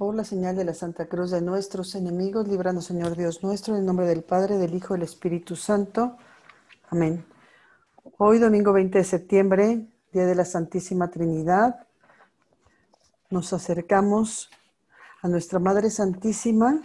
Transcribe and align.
Por 0.00 0.14
la 0.14 0.24
señal 0.24 0.56
de 0.56 0.64
la 0.64 0.72
Santa 0.72 1.04
Cruz 1.08 1.30
de 1.30 1.42
nuestros 1.42 1.94
enemigos, 1.94 2.48
líbranos, 2.48 2.86
Señor 2.86 3.18
Dios 3.18 3.42
nuestro, 3.42 3.74
en 3.74 3.80
el 3.80 3.86
nombre 3.86 4.06
del 4.06 4.22
Padre, 4.22 4.56
del 4.56 4.74
Hijo 4.74 4.94
y 4.94 4.96
del 4.96 5.04
Espíritu 5.04 5.56
Santo. 5.56 6.16
Amén. 6.88 7.26
Hoy, 8.16 8.38
domingo 8.38 8.72
20 8.72 8.96
de 8.96 9.04
septiembre, 9.04 9.88
Día 10.10 10.24
de 10.24 10.34
la 10.34 10.46
Santísima 10.46 11.10
Trinidad, 11.10 11.86
nos 13.28 13.52
acercamos 13.52 14.48
a 15.20 15.28
nuestra 15.28 15.58
Madre 15.58 15.90
Santísima, 15.90 16.80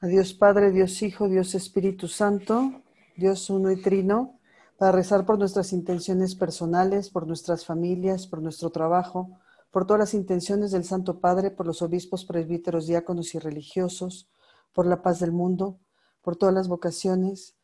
a 0.00 0.06
Dios 0.06 0.34
Padre, 0.34 0.70
Dios 0.70 1.02
Hijo, 1.02 1.26
Dios 1.26 1.56
Espíritu 1.56 2.06
Santo, 2.06 2.80
Dios 3.16 3.50
uno 3.50 3.72
y 3.72 3.82
trino, 3.82 4.38
para 4.78 4.92
rezar 4.92 5.26
por 5.26 5.36
nuestras 5.36 5.72
intenciones 5.72 6.36
personales, 6.36 7.10
por 7.10 7.26
nuestras 7.26 7.66
familias, 7.66 8.28
por 8.28 8.40
nuestro 8.40 8.70
trabajo, 8.70 9.40
por 9.72 9.86
todas 9.86 9.98
las 9.98 10.14
intenciones 10.14 10.70
del 10.70 10.84
Santo 10.84 11.18
Padre, 11.18 11.50
por 11.50 11.66
los 11.66 11.80
obispos, 11.80 12.26
presbíteros, 12.26 12.86
diáconos 12.86 13.34
y 13.34 13.38
religiosos, 13.38 14.30
por 14.72 14.86
la 14.86 15.02
paz 15.02 15.18
del 15.18 15.32
mundo, 15.32 15.80
por 16.20 16.36
todas 16.36 16.54
las 16.54 16.68
vocaciones, 16.68 17.56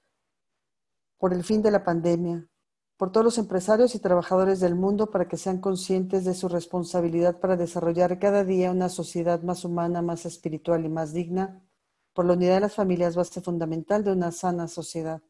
por 1.18 1.34
el 1.34 1.44
fin 1.44 1.60
de 1.60 1.70
la 1.70 1.84
pandemia, 1.84 2.48
por 2.96 3.12
todos 3.12 3.24
los 3.24 3.38
empresarios 3.38 3.94
y 3.94 3.98
trabajadores 3.98 4.58
del 4.58 4.74
mundo 4.74 5.10
para 5.10 5.28
que 5.28 5.36
sean 5.36 5.60
conscientes 5.60 6.24
de 6.24 6.34
su 6.34 6.48
responsabilidad 6.48 7.40
para 7.40 7.56
desarrollar 7.56 8.18
cada 8.18 8.42
día 8.42 8.72
una 8.72 8.88
sociedad 8.88 9.42
más 9.42 9.66
humana, 9.66 10.00
más 10.00 10.24
espiritual 10.24 10.86
y 10.86 10.88
más 10.88 11.12
digna, 11.12 11.62
por 12.14 12.24
la 12.24 12.32
unidad 12.32 12.54
de 12.54 12.60
las 12.60 12.74
familias, 12.74 13.16
base 13.16 13.42
fundamental 13.42 14.02
de 14.02 14.12
una 14.12 14.32
sana 14.32 14.66
sociedad. 14.66 15.22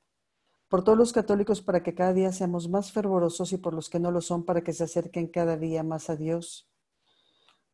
Por 0.68 0.84
todos 0.84 0.96
los 0.96 1.12
católicos 1.12 1.60
para 1.60 1.82
que 1.82 1.94
cada 1.94 2.12
día 2.12 2.30
seamos 2.30 2.68
más 2.68 2.92
fervorosos 2.92 3.52
y 3.52 3.58
por 3.58 3.74
los 3.74 3.90
que 3.90 3.98
no 3.98 4.12
lo 4.12 4.20
son 4.20 4.44
para 4.44 4.62
que 4.62 4.72
se 4.72 4.84
acerquen 4.84 5.26
cada 5.26 5.56
día 5.56 5.82
más 5.82 6.08
a 6.08 6.16
Dios, 6.16 6.67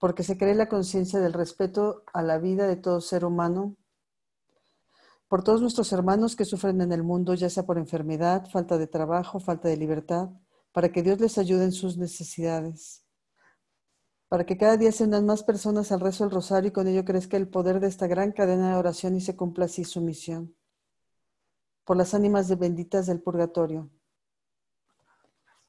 porque 0.04 0.22
se 0.22 0.36
cree 0.36 0.54
la 0.54 0.68
conciencia 0.68 1.18
del 1.18 1.32
respeto 1.32 2.04
a 2.12 2.20
la 2.20 2.36
vida 2.36 2.66
de 2.66 2.76
todo 2.76 3.00
ser 3.00 3.24
humano, 3.24 3.74
por 5.28 5.42
todos 5.42 5.62
nuestros 5.62 5.94
hermanos 5.94 6.36
que 6.36 6.44
sufren 6.44 6.82
en 6.82 6.92
el 6.92 7.02
mundo, 7.02 7.32
ya 7.32 7.48
sea 7.48 7.64
por 7.64 7.78
enfermedad, 7.78 8.46
falta 8.50 8.76
de 8.76 8.86
trabajo, 8.86 9.40
falta 9.40 9.68
de 9.68 9.78
libertad, 9.78 10.28
para 10.72 10.92
que 10.92 11.02
Dios 11.02 11.20
les 11.20 11.38
ayude 11.38 11.64
en 11.64 11.72
sus 11.72 11.96
necesidades, 11.96 13.06
para 14.28 14.44
que 14.44 14.58
cada 14.58 14.76
día 14.76 14.92
se 14.92 15.04
unan 15.04 15.24
más 15.24 15.42
personas 15.42 15.90
al 15.90 16.00
rezo 16.00 16.24
del 16.24 16.34
rosario 16.34 16.68
y 16.68 16.72
con 16.72 16.86
ello 16.86 17.06
crezca 17.06 17.38
el 17.38 17.48
poder 17.48 17.80
de 17.80 17.88
esta 17.88 18.06
gran 18.06 18.32
cadena 18.32 18.72
de 18.72 18.76
oración 18.76 19.16
y 19.16 19.22
se 19.22 19.36
cumpla 19.36 19.64
así 19.64 19.84
su 19.84 20.02
misión 20.02 20.54
por 21.86 21.96
las 21.96 22.12
ánimas 22.12 22.46
de 22.48 22.56
benditas 22.56 23.06
del 23.06 23.22
purgatorio. 23.22 23.88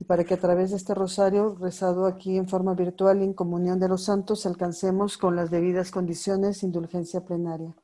Para 0.08 0.24
que 0.24 0.36
a 0.36 0.40
través 0.40 0.72
de 0.72 0.78
este 0.78 0.94
rosario, 0.94 1.56
rezado 1.56 2.06
aquí 2.06 2.38
en 2.38 2.48
forma 2.48 2.74
virtual 2.76 3.22
en 3.22 3.34
comunión 3.34 3.80
de 3.80 3.88
los 3.88 4.04
santos, 4.04 4.46
alcancemos 4.46 5.18
con 5.18 5.36
las 5.36 5.50
debidas 5.50 5.90
condiciones 5.90 6.64
indulgencia 6.64 7.26
plenaria. 7.26 7.76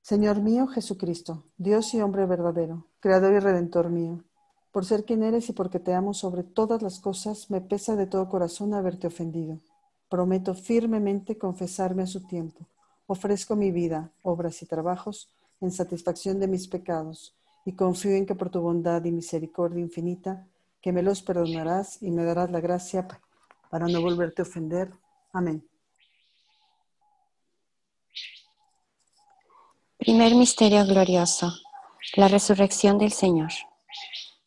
Señor 0.00 0.42
mío 0.42 0.66
Jesucristo, 0.66 1.44
Dios 1.56 1.94
y 1.94 2.02
hombre 2.02 2.26
verdadero, 2.26 2.86
Creador 3.00 3.32
y 3.32 3.38
Redentor 3.38 3.88
mío, 3.90 4.22
por 4.70 4.84
ser 4.84 5.04
quien 5.04 5.22
eres 5.22 5.48
y 5.48 5.52
porque 5.52 5.80
te 5.80 5.94
amo 5.94 6.14
sobre 6.14 6.42
todas 6.42 6.82
las 6.82 7.00
cosas, 7.00 7.50
me 7.50 7.60
pesa 7.60 7.96
de 7.96 8.06
todo 8.06 8.28
corazón 8.28 8.74
haberte 8.74 9.06
ofendido. 9.06 9.60
Prometo 10.08 10.54
firmemente 10.54 11.38
confesarme 11.38 12.02
a 12.02 12.06
su 12.06 12.26
tiempo. 12.26 12.68
Ofrezco 13.06 13.56
mi 13.56 13.70
vida, 13.70 14.12
obras 14.22 14.62
y 14.62 14.66
trabajos 14.66 15.32
en 15.60 15.70
satisfacción 15.70 16.38
de 16.38 16.48
mis 16.48 16.68
pecados, 16.68 17.34
y 17.64 17.74
confío 17.74 18.12
en 18.12 18.26
que 18.26 18.34
por 18.34 18.50
tu 18.50 18.60
bondad 18.60 19.04
y 19.04 19.12
misericordia 19.12 19.80
infinita, 19.80 20.46
que 20.80 20.92
me 20.92 21.02
los 21.02 21.22
perdonarás 21.22 22.02
y 22.02 22.10
me 22.10 22.24
darás 22.24 22.50
la 22.50 22.60
gracia 22.60 23.08
para 23.70 23.86
no 23.86 24.02
volverte 24.02 24.42
a 24.42 24.44
ofender. 24.44 24.92
Amén. 25.32 25.66
Primer 29.96 30.34
misterio 30.34 30.84
glorioso, 30.84 31.50
la 32.16 32.28
resurrección 32.28 32.98
del 32.98 33.12
Señor. 33.12 33.50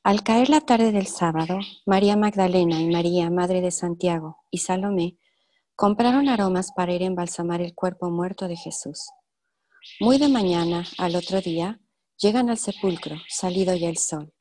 Al 0.04 0.24
caer 0.24 0.50
la 0.50 0.62
tarde 0.62 0.92
del 0.92 1.08
sábado, 1.08 1.58
María 1.86 2.16
Magdalena 2.16 2.80
y 2.80 2.88
María, 2.90 3.30
Madre 3.32 3.60
de 3.60 3.72
Santiago, 3.72 4.38
y 4.52 4.60
Salomé 4.60 5.18
compraron 5.76 6.30
aromas 6.30 6.72
para 6.72 6.94
ir 6.94 7.02
a 7.02 7.08
embalsamar 7.08 7.62
el 7.62 7.74
cuerpo 7.74 8.10
muerto 8.10 8.48
de 8.48 8.56
Jesús. 8.56 9.10
Muy 10.00 10.18
de 10.20 10.30
mañana, 10.30 10.86
al 10.98 11.16
otro 11.16 11.42
día, 11.42 11.80
llegan 12.18 12.50
al 12.50 12.58
sepulcro, 12.58 13.18
salido 13.30 13.76
ya 13.76 13.90
el 13.90 13.98
sol, 13.98 14.34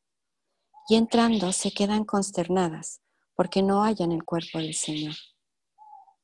y 0.89 0.97
entrando 0.97 1.53
se 1.53 1.73
quedan 1.73 2.05
consternadas 2.05 3.01
porque 3.35 3.63
no 3.63 3.83
hallan 3.83 4.13
el 4.13 4.25
cuerpo 4.25 4.59
del 4.59 4.75
Señor. 4.75 5.15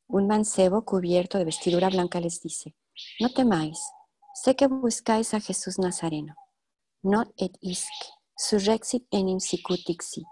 Un 0.08 0.26
mancebo 0.26 0.84
cubierto 0.84 1.38
de 1.38 1.44
vestidura 1.44 1.90
blanca 1.90 2.20
les 2.20 2.40
dice, 2.40 2.74
no 3.20 3.30
temáis, 3.30 3.80
sé 4.34 4.56
que 4.56 4.66
buscáis 4.66 5.34
a 5.34 5.40
Jesús 5.40 5.78
Nazareno. 5.78 6.34
No 7.02 7.24
et 7.36 7.56
isc, 7.60 7.92
surrexit 8.36 9.06
enim 9.10 9.40
sicutic 9.40 10.02
sit. 10.02 10.28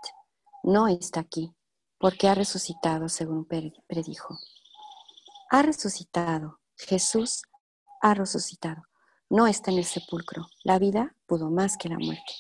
No 0.63 0.87
está 0.87 1.21
aquí, 1.21 1.53
porque 1.99 2.29
ha 2.29 2.35
resucitado 2.35 3.09
según 3.09 3.47
predijo. 3.47 4.39
Ha 5.51 5.63
resucitado, 5.63 6.61
Jesús 6.77 7.43
ha 8.01 8.15
resucitado. 8.15 8.83
No 9.31 9.47
está 9.47 9.71
en 9.71 9.79
el 9.79 9.85
sepulcro. 9.85 10.49
La 10.65 10.81
vida 10.81 11.15
pudo 11.27 11.51
más 11.51 11.77
que 11.77 11.89
la 11.89 11.99
muerte. 11.99 12.35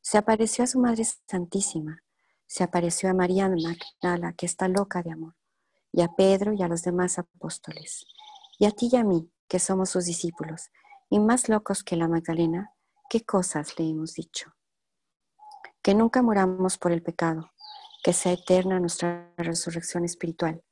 Se 0.00 0.16
apareció 0.16 0.64
a 0.64 0.66
su 0.66 0.80
Madre 0.80 1.04
Santísima. 1.28 2.02
Se 2.46 2.64
apareció 2.64 3.10
a 3.10 3.14
María 3.14 3.50
Magdala, 3.50 4.32
que 4.32 4.46
está 4.46 4.66
loca 4.66 5.02
de 5.02 5.12
amor, 5.12 5.34
y 5.92 6.00
a 6.00 6.08
Pedro 6.16 6.54
y 6.54 6.62
a 6.62 6.68
los 6.68 6.82
demás 6.82 7.18
apóstoles, 7.18 8.06
y 8.58 8.64
a 8.66 8.70
ti 8.70 8.88
y 8.90 8.96
a 8.96 9.04
mí, 9.04 9.30
que 9.48 9.58
somos 9.58 9.90
sus 9.90 10.06
discípulos, 10.06 10.70
y 11.10 11.18
más 11.18 11.48
locos 11.48 11.82
que 11.82 11.96
la 11.96 12.08
Magdalena, 12.08 12.72
¿qué 13.10 13.24
cosas 13.24 13.78
le 13.78 13.90
hemos 13.90 14.14
dicho? 14.14 14.54
Que 15.82 15.94
nunca 15.94 16.22
muramos 16.22 16.78
por 16.78 16.92
el 16.92 17.02
pecado, 17.02 17.50
que 18.02 18.12
sea 18.12 18.32
eterna 18.32 18.78
nuestra 18.78 19.34
resurrección 19.36 20.04
espiritual, 20.04 20.62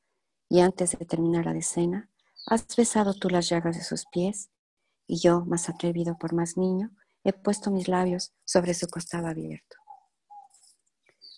y 0.48 0.60
antes 0.60 0.96
de 0.96 1.04
terminar 1.04 1.44
la 1.44 1.52
decena, 1.52 2.08
Has 2.46 2.66
besado 2.76 3.14
tú 3.14 3.30
las 3.30 3.48
llagas 3.48 3.76
de 3.76 3.82
sus 3.82 4.04
pies, 4.04 4.50
y 5.06 5.18
yo, 5.18 5.44
más 5.44 5.68
atrevido 5.68 6.16
por 6.18 6.32
más 6.32 6.56
niño, 6.56 6.90
he 7.24 7.32
puesto 7.32 7.70
mis 7.70 7.88
labios 7.88 8.32
sobre 8.44 8.74
su 8.74 8.88
costado 8.88 9.26
abierto. 9.26 9.76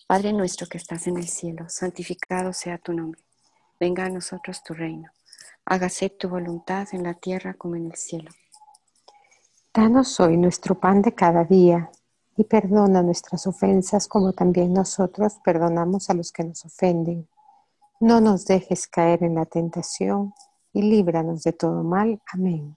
Padre 0.07 0.33
nuestro 0.33 0.69
que 0.69 0.79
estás 0.79 1.07
en 1.07 1.17
el 1.17 1.27
cielo, 1.27 1.69
santificado 1.69 2.53
sea 2.53 2.79
tu 2.79 2.93
nombre. 2.93 3.21
Venga 3.81 4.05
a 4.05 4.11
nosotros 4.11 4.63
tu 4.63 4.73
reino. 4.73 5.11
Hágase 5.65 6.11
tu 6.11 6.29
voluntad 6.29 6.87
en 6.93 7.03
la 7.03 7.15
tierra 7.15 7.55
como 7.55 7.77
en 7.77 7.87
el 7.87 7.97
cielo. 7.97 8.31
Danos 9.75 10.21
hoy 10.21 10.37
nuestro 10.37 10.79
pan 10.79 11.03
de 11.03 11.13
cada 11.15 11.45
día 11.45 11.91
y 12.37 12.45
perdona 12.45 13.03
nuestras 13.03 13.47
ofensas 13.47 14.07
como 14.07 14.33
también 14.33 14.73
nosotros 14.73 15.39
perdonamos 15.45 16.09
a 16.09 16.15
los 16.15 16.31
que 16.31 16.45
nos 16.45 16.65
ofenden. 16.65 17.29
No 17.99 18.21
nos 18.21 18.47
dejes 18.47 18.87
caer 18.87 19.25
en 19.25 19.35
la 19.35 19.47
tentación 19.47 20.33
y 20.73 20.83
líbranos 20.83 21.43
de 21.43 21.53
todo 21.53 21.83
mal. 21.83 22.21
Amén. 22.33 22.77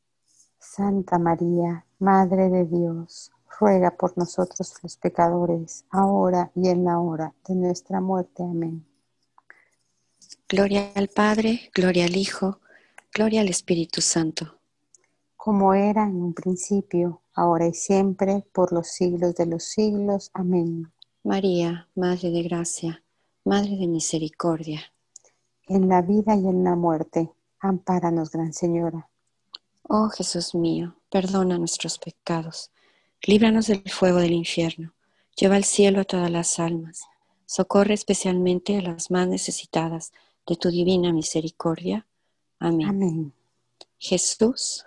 Santa 0.61 1.19
María, 1.19 1.85
Madre 1.99 2.49
de 2.49 2.65
Dios, 2.65 3.31
ruega 3.59 3.91
por 3.91 4.17
nosotros 4.17 4.73
los 4.81 4.95
pecadores, 4.95 5.83
ahora 5.89 6.51
y 6.55 6.69
en 6.69 6.85
la 6.85 6.99
hora 6.99 7.33
de 7.47 7.55
nuestra 7.55 7.99
muerte. 7.99 8.43
Amén. 8.43 8.85
Gloria 10.47 10.91
al 10.95 11.09
Padre, 11.09 11.71
gloria 11.73 12.05
al 12.05 12.15
Hijo, 12.15 12.61
Gloria 13.13 13.41
al 13.41 13.49
Espíritu 13.49 13.99
Santo. 13.99 14.57
Como 15.35 15.73
era 15.73 16.05
en 16.05 16.15
un 16.21 16.33
principio, 16.33 17.21
ahora 17.33 17.67
y 17.67 17.73
siempre, 17.73 18.45
por 18.53 18.71
los 18.71 18.87
siglos 18.87 19.35
de 19.35 19.47
los 19.47 19.65
siglos. 19.65 20.31
Amén. 20.33 20.93
María, 21.21 21.89
Madre 21.93 22.31
de 22.31 22.43
Gracia, 22.43 23.03
Madre 23.43 23.75
de 23.75 23.87
Misericordia. 23.87 24.79
En 25.67 25.89
la 25.89 26.01
vida 26.01 26.35
y 26.37 26.47
en 26.47 26.63
la 26.63 26.77
muerte, 26.77 27.33
ampáranos, 27.59 28.31
Gran 28.31 28.53
Señora. 28.53 29.10
Oh 29.83 30.09
Jesús 30.09 30.55
mío, 30.55 30.95
perdona 31.09 31.57
nuestros 31.57 31.97
pecados, 31.97 32.71
líbranos 33.23 33.67
del 33.67 33.83
fuego 33.89 34.19
del 34.19 34.33
infierno, 34.33 34.93
lleva 35.35 35.55
al 35.55 35.63
cielo 35.63 36.01
a 36.01 36.05
todas 36.05 36.31
las 36.31 36.59
almas, 36.59 37.01
socorre 37.45 37.93
especialmente 37.93 38.77
a 38.77 38.81
las 38.81 39.11
más 39.11 39.27
necesitadas 39.27 40.11
de 40.47 40.55
tu 40.55 40.69
divina 40.69 41.11
misericordia 41.11 42.05
Amén. 42.61 43.33
Jesús. 43.97 44.85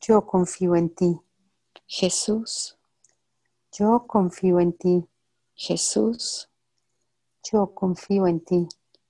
Yo 0.00 0.26
confío 0.26 0.74
en 0.74 0.92
ti. 0.92 1.20
Jesús. 1.86 2.76
Yo 3.70 4.06
confío 4.08 4.58
en 4.58 4.72
ti. 4.72 5.06
Jesús. 5.54 6.50
Yo 7.44 7.72
confío 7.72 8.26
en 8.26 8.40
ti. 8.40 8.66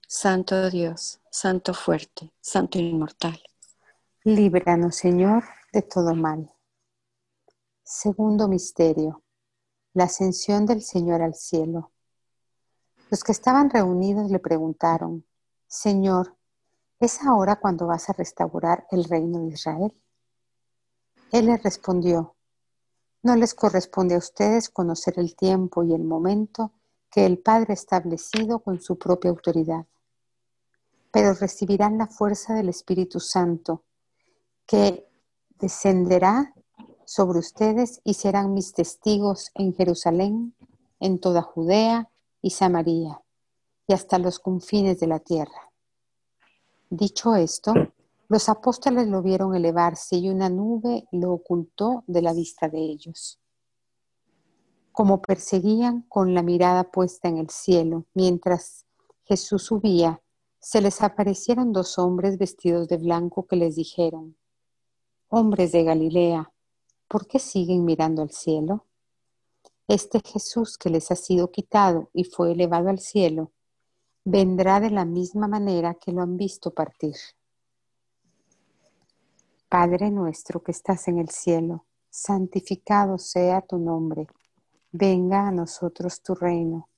Santo 0.06 0.68
Dios, 0.68 1.20
Santo 1.30 1.72
fuerte, 1.72 2.34
Santo 2.42 2.78
inmortal. 2.78 3.42
Líbranos, 4.26 4.96
Señor, 4.96 5.44
de 5.70 5.82
todo 5.82 6.14
mal. 6.14 6.50
Segundo 7.82 8.48
misterio. 8.48 9.22
La 9.92 10.04
ascensión 10.04 10.64
del 10.64 10.80
Señor 10.80 11.20
al 11.20 11.34
cielo. 11.34 11.92
Los 13.10 13.22
que 13.22 13.32
estaban 13.32 13.68
reunidos 13.68 14.30
le 14.30 14.38
preguntaron, 14.38 15.26
Señor, 15.66 16.38
¿es 17.00 17.20
ahora 17.22 17.56
cuando 17.56 17.86
vas 17.86 18.08
a 18.08 18.14
restaurar 18.14 18.86
el 18.90 19.04
reino 19.04 19.40
de 19.40 19.48
Israel? 19.48 19.92
Él 21.30 21.44
les 21.44 21.62
respondió, 21.62 22.34
no 23.22 23.36
les 23.36 23.52
corresponde 23.52 24.14
a 24.14 24.18
ustedes 24.18 24.70
conocer 24.70 25.18
el 25.18 25.36
tiempo 25.36 25.84
y 25.84 25.92
el 25.92 26.02
momento 26.02 26.72
que 27.10 27.26
el 27.26 27.40
Padre 27.40 27.72
ha 27.72 27.74
establecido 27.74 28.60
con 28.60 28.80
su 28.80 28.96
propia 28.96 29.30
autoridad, 29.30 29.84
pero 31.10 31.34
recibirán 31.34 31.98
la 31.98 32.06
fuerza 32.06 32.54
del 32.54 32.70
Espíritu 32.70 33.20
Santo, 33.20 33.84
que 34.66 35.06
descenderá 35.58 36.54
sobre 37.04 37.38
ustedes 37.38 38.00
y 38.04 38.14
serán 38.14 38.54
mis 38.54 38.72
testigos 38.72 39.50
en 39.54 39.74
Jerusalén, 39.74 40.54
en 41.00 41.18
toda 41.18 41.42
Judea 41.42 42.10
y 42.40 42.50
Samaria, 42.50 43.22
y 43.86 43.92
hasta 43.92 44.18
los 44.18 44.38
confines 44.38 45.00
de 45.00 45.06
la 45.06 45.20
tierra. 45.20 45.72
Dicho 46.90 47.34
esto, 47.34 47.74
los 48.28 48.48
apóstoles 48.48 49.06
lo 49.08 49.22
vieron 49.22 49.54
elevarse 49.54 50.16
y 50.16 50.28
una 50.28 50.48
nube 50.48 51.06
lo 51.12 51.32
ocultó 51.32 52.04
de 52.06 52.22
la 52.22 52.32
vista 52.32 52.68
de 52.68 52.78
ellos. 52.78 53.38
Como 54.92 55.20
perseguían 55.20 56.02
con 56.08 56.34
la 56.34 56.42
mirada 56.42 56.84
puesta 56.84 57.28
en 57.28 57.38
el 57.38 57.50
cielo, 57.50 58.06
mientras 58.14 58.86
Jesús 59.24 59.64
subía, 59.64 60.22
se 60.58 60.80
les 60.80 61.02
aparecieron 61.02 61.72
dos 61.72 61.98
hombres 61.98 62.38
vestidos 62.38 62.88
de 62.88 62.96
blanco 62.96 63.46
que 63.46 63.56
les 63.56 63.76
dijeron, 63.76 64.36
Hombres 65.28 65.72
de 65.72 65.82
Galilea, 65.82 66.52
¿por 67.08 67.26
qué 67.26 67.38
siguen 67.38 67.84
mirando 67.84 68.22
al 68.22 68.30
cielo? 68.30 68.84
Este 69.88 70.20
Jesús 70.20 70.78
que 70.78 70.90
les 70.90 71.10
ha 71.10 71.16
sido 71.16 71.50
quitado 71.50 72.10
y 72.12 72.24
fue 72.24 72.52
elevado 72.52 72.88
al 72.88 73.00
cielo, 73.00 73.50
vendrá 74.24 74.80
de 74.80 74.90
la 74.90 75.04
misma 75.04 75.48
manera 75.48 75.94
que 75.94 76.12
lo 76.12 76.22
han 76.22 76.36
visto 76.36 76.72
partir. 76.72 77.16
Padre 79.68 80.10
nuestro 80.10 80.62
que 80.62 80.72
estás 80.72 81.08
en 81.08 81.18
el 81.18 81.30
cielo, 81.30 81.84
santificado 82.10 83.18
sea 83.18 83.62
tu 83.62 83.78
nombre, 83.78 84.28
venga 84.92 85.48
a 85.48 85.50
nosotros 85.50 86.22
tu 86.22 86.34
reino, 86.34 86.88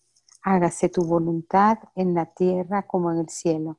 hágase 0.42 0.88
tu 0.88 1.04
voluntad 1.04 1.78
en 1.94 2.12
la 2.12 2.26
tierra 2.26 2.86
como 2.86 3.10
en 3.12 3.18
el 3.18 3.28
cielo. 3.30 3.78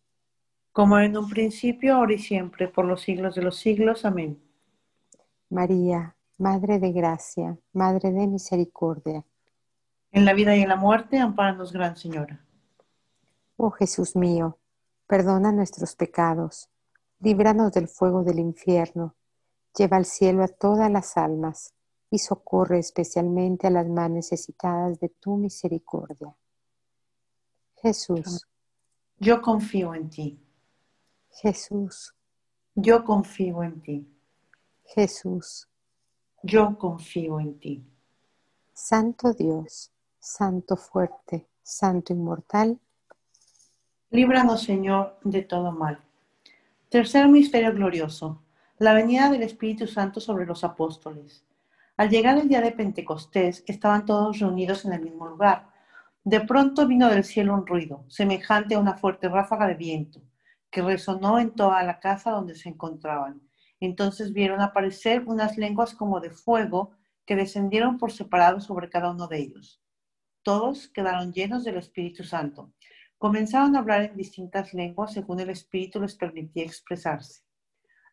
Como 0.71 0.99
en 0.99 1.17
un 1.17 1.29
principio, 1.29 1.95
ahora 1.95 2.13
y 2.13 2.19
siempre, 2.19 2.67
por 2.67 2.85
los 2.85 3.01
siglos 3.01 3.35
de 3.35 3.41
los 3.41 3.57
siglos. 3.57 4.05
Amén. 4.05 4.41
María, 5.49 6.15
Madre 6.37 6.79
de 6.79 6.91
Gracia, 6.91 7.57
Madre 7.73 8.11
de 8.11 8.27
Misericordia. 8.27 9.25
En 10.11 10.25
la 10.25 10.33
vida 10.33 10.55
y 10.55 10.61
en 10.61 10.69
la 10.69 10.75
muerte, 10.75 11.19
amparanos, 11.19 11.71
Gran 11.73 11.97
Señora. 11.97 12.45
Oh 13.57 13.71
Jesús 13.71 14.15
mío, 14.15 14.57
perdona 15.07 15.51
nuestros 15.51 15.95
pecados, 15.95 16.69
líbranos 17.19 17.71
del 17.73 17.87
fuego 17.87 18.23
del 18.23 18.39
infierno 18.39 19.15
Lleva 19.77 19.97
al 19.97 20.05
cielo 20.05 20.43
a 20.43 20.49
todas 20.49 20.91
las 20.91 21.15
almas 21.17 21.73
y 22.09 22.19
socorre 22.19 22.79
especialmente 22.79 23.67
a 23.67 23.69
las 23.69 23.87
más 23.87 24.09
necesitadas 24.09 24.99
de 24.99 25.07
tu 25.07 25.37
misericordia. 25.37 26.35
Jesús. 27.81 28.45
Yo 29.17 29.41
confío 29.41 29.95
en 29.95 30.09
ti. 30.09 30.39
Jesús. 31.33 32.13
Yo 32.75 33.03
confío 33.03 33.63
en 33.63 33.81
ti. 33.81 34.07
Jesús. 34.85 35.67
Yo 36.43 36.77
confío 36.77 37.39
en 37.39 37.59
ti. 37.59 37.85
Santo 38.73 39.33
Dios, 39.33 39.91
Santo 40.19 40.75
fuerte, 40.75 41.47
Santo 41.61 42.13
inmortal. 42.13 42.79
Líbranos, 44.09 44.63
Señor, 44.63 45.17
de 45.23 45.43
todo 45.43 45.71
mal. 45.71 46.03
Tercer 46.89 47.27
misterio 47.27 47.73
glorioso 47.73 48.41
la 48.81 48.95
venida 48.95 49.29
del 49.29 49.43
Espíritu 49.43 49.85
Santo 49.85 50.19
sobre 50.19 50.47
los 50.47 50.63
apóstoles. 50.63 51.45
Al 51.97 52.09
llegar 52.09 52.39
el 52.39 52.49
día 52.49 52.61
de 52.61 52.71
Pentecostés, 52.71 53.63
estaban 53.67 54.07
todos 54.07 54.39
reunidos 54.39 54.85
en 54.85 54.93
el 54.93 55.01
mismo 55.01 55.27
lugar. 55.27 55.67
De 56.23 56.41
pronto 56.41 56.87
vino 56.87 57.07
del 57.07 57.23
cielo 57.23 57.53
un 57.53 57.67
ruido, 57.67 58.03
semejante 58.07 58.73
a 58.73 58.79
una 58.79 58.97
fuerte 58.97 59.29
ráfaga 59.29 59.67
de 59.67 59.75
viento, 59.75 60.19
que 60.71 60.81
resonó 60.81 61.37
en 61.37 61.51
toda 61.51 61.83
la 61.83 61.99
casa 61.99 62.31
donde 62.31 62.55
se 62.55 62.69
encontraban. 62.69 63.41
Entonces 63.79 64.33
vieron 64.33 64.61
aparecer 64.61 65.23
unas 65.27 65.57
lenguas 65.57 65.93
como 65.93 66.19
de 66.19 66.31
fuego 66.31 66.91
que 67.25 67.35
descendieron 67.35 67.97
por 67.97 68.11
separado 68.11 68.59
sobre 68.59 68.89
cada 68.89 69.11
uno 69.11 69.27
de 69.27 69.39
ellos. 69.39 69.81
Todos 70.43 70.87
quedaron 70.87 71.33
llenos 71.33 71.63
del 71.63 71.77
Espíritu 71.77 72.23
Santo. 72.23 72.73
Comenzaron 73.17 73.75
a 73.75 73.79
hablar 73.79 74.01
en 74.03 74.17
distintas 74.17 74.73
lenguas 74.73 75.13
según 75.13 75.39
el 75.39 75.51
Espíritu 75.51 75.99
les 75.99 76.15
permitía 76.15 76.63
expresarse 76.63 77.43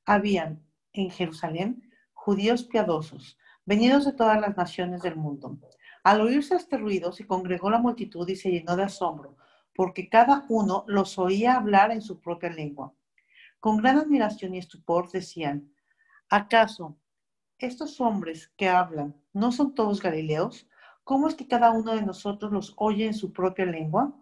habían 0.08 0.64
en 0.94 1.10
Jerusalén 1.10 1.82
judíos 2.14 2.64
piadosos, 2.64 3.36
venidos 3.66 4.06
de 4.06 4.14
todas 4.14 4.40
las 4.40 4.56
naciones 4.56 5.02
del 5.02 5.16
mundo. 5.16 5.58
Al 6.02 6.22
oírse 6.22 6.56
este 6.56 6.78
ruido, 6.78 7.12
se 7.12 7.26
congregó 7.26 7.68
la 7.68 7.78
multitud 7.78 8.26
y 8.26 8.34
se 8.34 8.50
llenó 8.50 8.74
de 8.74 8.84
asombro, 8.84 9.36
porque 9.78 10.08
cada 10.08 10.44
uno 10.48 10.82
los 10.88 11.20
oía 11.20 11.54
hablar 11.54 11.92
en 11.92 12.02
su 12.02 12.18
propia 12.18 12.50
lengua. 12.50 12.92
Con 13.60 13.76
gran 13.76 13.96
admiración 13.96 14.56
y 14.56 14.58
estupor 14.58 15.08
decían, 15.08 15.72
¿acaso 16.28 16.98
estos 17.58 18.00
hombres 18.00 18.48
que 18.56 18.68
hablan 18.68 19.14
no 19.32 19.52
son 19.52 19.76
todos 19.76 20.02
galileos? 20.02 20.66
¿Cómo 21.04 21.28
es 21.28 21.36
que 21.36 21.46
cada 21.46 21.70
uno 21.70 21.94
de 21.94 22.02
nosotros 22.02 22.50
los 22.50 22.74
oye 22.76 23.06
en 23.06 23.14
su 23.14 23.32
propia 23.32 23.66
lengua? 23.66 24.12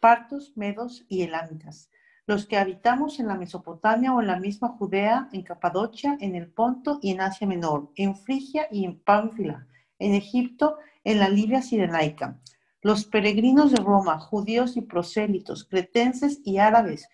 Partos, 0.00 0.52
medos 0.54 1.06
y 1.08 1.22
elamitas 1.22 1.90
los 2.26 2.44
que 2.44 2.58
habitamos 2.58 3.18
en 3.18 3.28
la 3.28 3.36
Mesopotamia 3.36 4.12
o 4.12 4.20
en 4.20 4.26
la 4.26 4.38
misma 4.38 4.68
Judea, 4.68 5.28
en 5.32 5.42
Capadocia, 5.42 6.18
en 6.20 6.34
el 6.34 6.48
Ponto 6.48 6.98
y 7.00 7.12
en 7.12 7.20
Asia 7.20 7.46
Menor, 7.46 7.92
en 7.94 8.16
Frigia 8.16 8.66
y 8.70 8.84
en 8.84 8.98
Pánfila, 8.98 9.66
en 10.00 10.12
Egipto, 10.12 10.76
en 11.04 11.20
la 11.20 11.28
Libia 11.28 11.62
Sirenaica, 11.62 12.40
los 12.86 13.04
peregrinos 13.04 13.72
de 13.72 13.82
Roma, 13.82 14.20
judíos 14.20 14.76
y 14.76 14.80
prosélitos, 14.80 15.64
cretenses 15.64 16.40
y 16.44 16.58
árabes, 16.58 17.08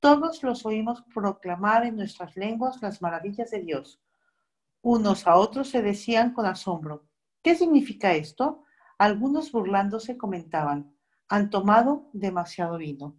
todos 0.00 0.42
los 0.42 0.64
oímos 0.64 1.04
proclamar 1.12 1.84
en 1.84 1.96
nuestras 1.96 2.38
lenguas 2.38 2.80
las 2.80 3.02
maravillas 3.02 3.50
de 3.50 3.60
Dios. 3.60 4.00
Unos 4.80 5.26
a 5.26 5.36
otros 5.36 5.68
se 5.68 5.82
decían 5.82 6.32
con 6.32 6.46
asombro, 6.46 7.04
¿Qué 7.42 7.54
significa 7.54 8.14
esto? 8.14 8.64
Algunos 8.96 9.52
burlándose 9.52 10.16
comentaban, 10.16 10.96
han 11.28 11.50
tomado 11.50 12.08
demasiado 12.14 12.78
vino. 12.78 13.14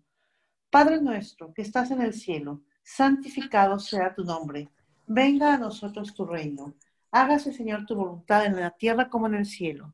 Padre 0.71 0.99
nuestro 1.01 1.53
que 1.53 1.61
estás 1.61 1.91
en 1.91 2.01
el 2.01 2.15
cielo, 2.15 2.63
santificado 2.81 3.77
sea 3.77 4.15
tu 4.15 4.23
nombre. 4.23 4.71
Venga 5.05 5.53
a 5.53 5.59
nosotros 5.59 6.15
tu 6.15 6.25
reino. 6.25 6.73
Hágase, 7.11 7.53
Señor, 7.53 7.85
tu 7.85 7.93
voluntad 7.93 8.47
en 8.47 8.59
la 8.59 8.71
tierra 8.71 9.07
como 9.07 9.27
en 9.27 9.35
el 9.35 9.45
cielo. 9.45 9.93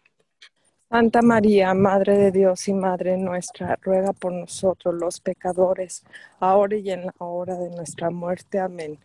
Santa 0.91 1.21
María, 1.21 1.73
Madre 1.73 2.17
de 2.17 2.31
Dios 2.33 2.67
y 2.67 2.73
Madre 2.73 3.15
nuestra, 3.15 3.79
ruega 3.81 4.11
por 4.11 4.33
nosotros 4.33 4.93
los 4.93 5.21
pecadores, 5.21 6.03
ahora 6.41 6.75
y 6.75 6.91
en 6.91 7.05
la 7.05 7.13
hora 7.19 7.55
de 7.55 7.69
nuestra 7.69 8.09
muerte. 8.09 8.59
Amén. 8.59 8.99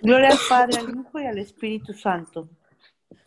Gloria 0.00 0.30
al 0.30 0.38
Padre, 0.48 0.78
al 0.78 0.98
Hijo 0.98 1.20
y 1.20 1.26
al 1.26 1.36
Espíritu 1.36 1.92
Santo. 1.92 2.48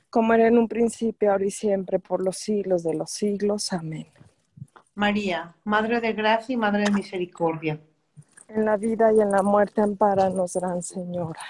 Como 0.09 0.33
era 0.33 0.47
en 0.47 0.57
un 0.57 0.67
principio, 0.67 1.31
ahora 1.31 1.45
y 1.45 1.51
siempre, 1.51 1.99
por 1.99 2.23
los 2.23 2.37
siglos 2.37 2.81
de 2.81 2.95
los 2.95 3.11
siglos. 3.11 3.71
Amén. 3.71 4.07
María, 4.95 5.53
Madre 5.63 6.01
de 6.01 6.13
Gracia 6.13 6.53
y 6.53 6.57
Madre 6.57 6.85
de 6.85 6.91
Misericordia. 6.91 7.79
En 8.47 8.65
la 8.65 8.75
vida 8.77 9.13
y 9.13 9.21
en 9.21 9.29
la 9.29 9.43
muerte, 9.43 9.81
amparanos, 9.81 10.55
Gran 10.55 10.81
Señora. 10.81 11.41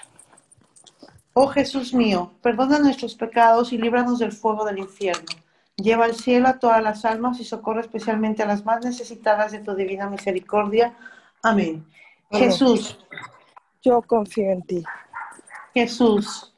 Oh 1.32 1.46
Jesús 1.46 1.94
mío, 1.94 2.34
perdona 2.42 2.78
nuestros 2.78 3.14
pecados 3.14 3.72
y 3.72 3.78
líbranos 3.78 4.18
del 4.18 4.32
fuego 4.32 4.66
del 4.66 4.80
infierno. 4.80 5.47
Lleva 5.80 6.06
al 6.06 6.14
cielo 6.14 6.48
a 6.48 6.58
todas 6.58 6.82
las 6.82 7.04
almas 7.04 7.38
y 7.38 7.44
socorre 7.44 7.82
especialmente 7.82 8.42
a 8.42 8.46
las 8.46 8.64
más 8.64 8.84
necesitadas 8.84 9.52
de 9.52 9.60
tu 9.60 9.74
divina 9.74 10.10
misericordia. 10.10 10.96
Amén. 11.42 11.86
Amén. 12.30 12.50
Jesús, 12.50 12.98
Yo 13.80 14.02
confío 14.02 14.50
en 14.50 14.62
ti. 14.62 14.84
Jesús, 15.72 16.52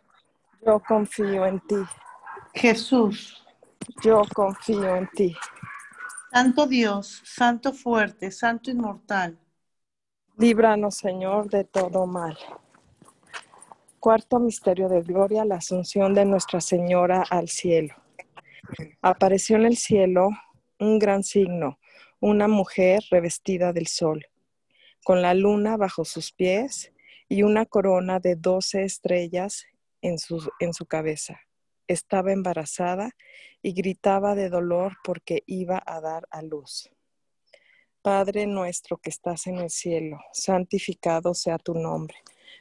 Yo 0.65 0.81
confío 0.81 1.45
en 1.45 1.61
ti. 1.61 1.77
Jesús. 2.55 3.45
Yo 4.03 4.23
confío 4.35 4.97
en 4.97 5.09
ti. 5.09 5.37
Santo 6.33 6.67
Dios, 6.67 7.23
Santo 7.25 7.73
fuerte, 7.73 8.31
Santo 8.31 8.71
inmortal. 8.71 9.39
Líbranos, 10.37 10.97
Señor, 10.97 11.51
de 11.51 11.65
todo 11.65 12.07
mal. 12.07 12.39
Cuarto 13.99 14.39
misterio 14.39 14.89
de 14.89 15.03
gloria, 15.03 15.45
la 15.45 15.57
asunción 15.57 16.15
de 16.15 16.25
Nuestra 16.25 16.61
Señora 16.61 17.25
al 17.29 17.49
cielo. 17.49 17.95
Apareció 19.03 19.57
en 19.57 19.67
el 19.67 19.77
cielo 19.77 20.31
un 20.79 20.99
gran 20.99 21.23
signo, 21.23 21.79
una 22.21 22.49
mujer 22.49 23.03
revestida 23.11 23.73
del 23.73 23.87
sol, 23.87 24.27
con 25.05 25.23
la 25.23 25.35
luna 25.35 25.77
bajo 25.77 26.05
sus 26.05 26.33
pies 26.33 26.93
y 27.29 27.43
una 27.43 27.67
corona 27.67 28.19
de 28.19 28.37
doce 28.37 28.85
estrellas 28.85 29.65
en 30.03 30.19
su, 30.19 30.51
en 30.59 30.75
su 30.75 30.87
cabeza. 30.87 31.41
Estaba 31.87 32.33
embarazada 32.33 33.11
y 33.63 33.73
gritaba 33.73 34.35
de 34.35 34.49
dolor 34.49 34.97
porque 35.05 35.43
iba 35.47 35.83
a 35.85 36.01
dar 36.01 36.27
a 36.31 36.43
luz. 36.43 36.91
Padre 38.03 38.47
nuestro 38.47 38.97
que 38.97 39.11
estás 39.11 39.47
en 39.47 39.59
el 39.59 39.71
cielo, 39.71 40.19
santificado 40.33 41.35
sea 41.35 41.59
tu 41.59 41.75
nombre. 41.75 42.17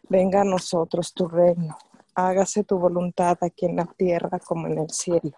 Venga 0.09 0.41
a 0.41 0.45
nosotros 0.45 1.13
tu 1.13 1.27
reino. 1.27 1.77
Hágase 2.13 2.63
tu 2.63 2.77
voluntad 2.77 3.37
aquí 3.41 3.65
en 3.65 3.77
la 3.77 3.85
tierra 3.85 4.39
como 4.39 4.67
en 4.67 4.79
el 4.79 4.89
cielo. 4.89 5.37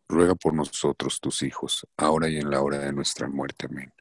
ruega 0.11 0.35
por 0.35 0.53
nosotros 0.53 1.19
tus 1.19 1.41
hijos, 1.41 1.87
ahora 1.97 2.29
y 2.29 2.37
en 2.37 2.49
la 2.51 2.61
hora 2.61 2.77
de 2.79 2.93
nuestra 2.93 3.27
muerte. 3.27 3.67
Amén. 3.67 3.91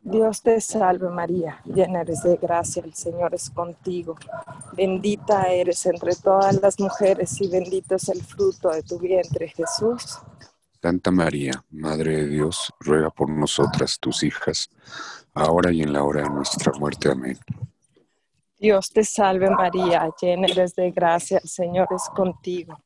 Dios 0.00 0.42
te 0.42 0.60
salve 0.60 1.08
María, 1.08 1.62
llena 1.64 2.02
eres 2.02 2.22
de 2.22 2.36
gracia, 2.36 2.82
el 2.84 2.94
Señor 2.94 3.34
es 3.34 3.48
contigo. 3.48 4.16
Bendita 4.76 5.50
eres 5.50 5.86
entre 5.86 6.14
todas 6.14 6.60
las 6.60 6.78
mujeres 6.78 7.40
y 7.40 7.48
bendito 7.48 7.94
es 7.94 8.10
el 8.10 8.22
fruto 8.22 8.68
de 8.68 8.82
tu 8.82 8.98
vientre, 8.98 9.48
Jesús. 9.48 10.18
Santa 10.82 11.10
María, 11.10 11.64
Madre 11.70 12.18
de 12.18 12.26
Dios, 12.28 12.70
ruega 12.80 13.08
por 13.08 13.30
nosotras 13.30 13.98
tus 13.98 14.22
hijas, 14.22 14.68
ahora 15.32 15.72
y 15.72 15.80
en 15.80 15.94
la 15.94 16.02
hora 16.02 16.22
de 16.22 16.28
nuestra 16.28 16.72
muerte. 16.78 17.10
Amén. 17.10 17.38
Dios 18.58 18.90
te 18.90 19.04
salve 19.04 19.48
María, 19.48 20.10
llena 20.20 20.46
eres 20.46 20.74
de 20.74 20.90
gracia, 20.90 21.38
el 21.42 21.48
Señor 21.48 21.88
es 21.96 22.10
contigo. 22.14 22.78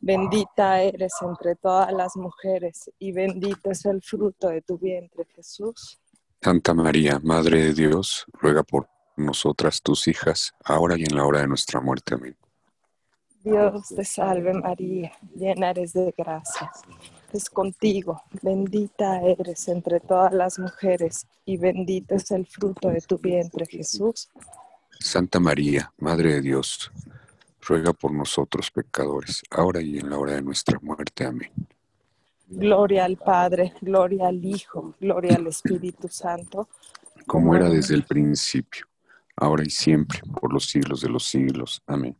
Bendita 0.00 0.82
eres 0.82 1.12
entre 1.22 1.56
todas 1.56 1.92
las 1.92 2.16
mujeres 2.16 2.90
y 2.98 3.12
bendito 3.12 3.70
es 3.70 3.84
el 3.86 4.02
fruto 4.02 4.48
de 4.48 4.62
tu 4.62 4.78
vientre, 4.78 5.26
Jesús. 5.34 5.98
Santa 6.40 6.74
María, 6.74 7.18
Madre 7.22 7.64
de 7.64 7.74
Dios, 7.74 8.24
ruega 8.32 8.62
por 8.62 8.88
nosotras 9.16 9.82
tus 9.82 10.06
hijas, 10.06 10.52
ahora 10.64 10.96
y 10.96 11.02
en 11.02 11.16
la 11.16 11.24
hora 11.24 11.40
de 11.40 11.48
nuestra 11.48 11.80
muerte. 11.80 12.14
Amén. 12.14 12.36
Dios 13.42 13.88
te 13.94 14.04
salve 14.04 14.52
María, 14.54 15.12
llena 15.34 15.70
eres 15.70 15.92
de 15.92 16.12
gracia. 16.16 16.70
Es 17.32 17.48
contigo, 17.48 18.20
bendita 18.42 19.22
eres 19.22 19.68
entre 19.68 20.00
todas 20.00 20.32
las 20.32 20.58
mujeres 20.58 21.26
y 21.44 21.56
bendito 21.56 22.16
es 22.16 22.30
el 22.32 22.46
fruto 22.46 22.88
de 22.88 23.00
tu 23.00 23.18
vientre, 23.18 23.64
Jesús. 23.66 24.30
Santa 24.98 25.38
María, 25.38 25.92
Madre 25.98 26.34
de 26.34 26.40
Dios, 26.40 26.90
ruega 27.66 27.92
por 27.92 28.12
nosotros 28.12 28.70
pecadores, 28.70 29.42
ahora 29.50 29.80
y 29.80 29.98
en 29.98 30.10
la 30.10 30.18
hora 30.18 30.34
de 30.34 30.42
nuestra 30.42 30.78
muerte. 30.80 31.24
Amén. 31.24 31.50
Gloria 32.48 33.04
al 33.04 33.16
Padre, 33.16 33.72
gloria 33.80 34.28
al 34.28 34.44
Hijo, 34.44 34.94
gloria 35.00 35.36
al 35.36 35.48
Espíritu 35.48 36.08
Santo. 36.08 36.68
Como 37.26 37.54
era 37.56 37.68
desde 37.68 37.94
el 37.94 38.04
principio, 38.04 38.86
ahora 39.36 39.64
y 39.64 39.70
siempre, 39.70 40.20
por 40.40 40.52
los 40.52 40.66
siglos 40.66 41.00
de 41.00 41.08
los 41.08 41.24
siglos. 41.24 41.82
Amén. 41.86 42.16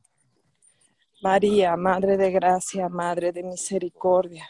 María, 1.23 1.77
Madre 1.77 2.17
de 2.17 2.31
Gracia, 2.33 2.89
Madre 2.89 3.33
de 3.33 3.45
Misericordia. 3.45 4.49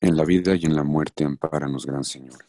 En 0.00 0.16
la 0.16 0.24
vida 0.24 0.54
y 0.54 0.66
en 0.66 0.76
la 0.76 0.84
muerte, 0.84 1.24
ampáranos, 1.24 1.86
Gran 1.86 2.04
Señor. 2.04 2.44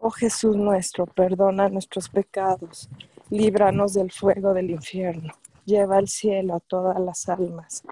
Oh 0.00 0.10
Jesús 0.10 0.56
nuestro, 0.56 1.06
perdona 1.06 1.68
nuestros 1.68 2.08
pecados, 2.08 2.88
líbranos 3.30 3.94
del 3.94 4.12
fuego 4.12 4.54
del 4.54 4.70
infierno 4.70 5.32
lleva 5.66 5.98
al 5.98 6.08
cielo 6.08 6.54
a 6.54 6.60
todas 6.60 6.98
las 7.00 7.28
almas, 7.28 7.82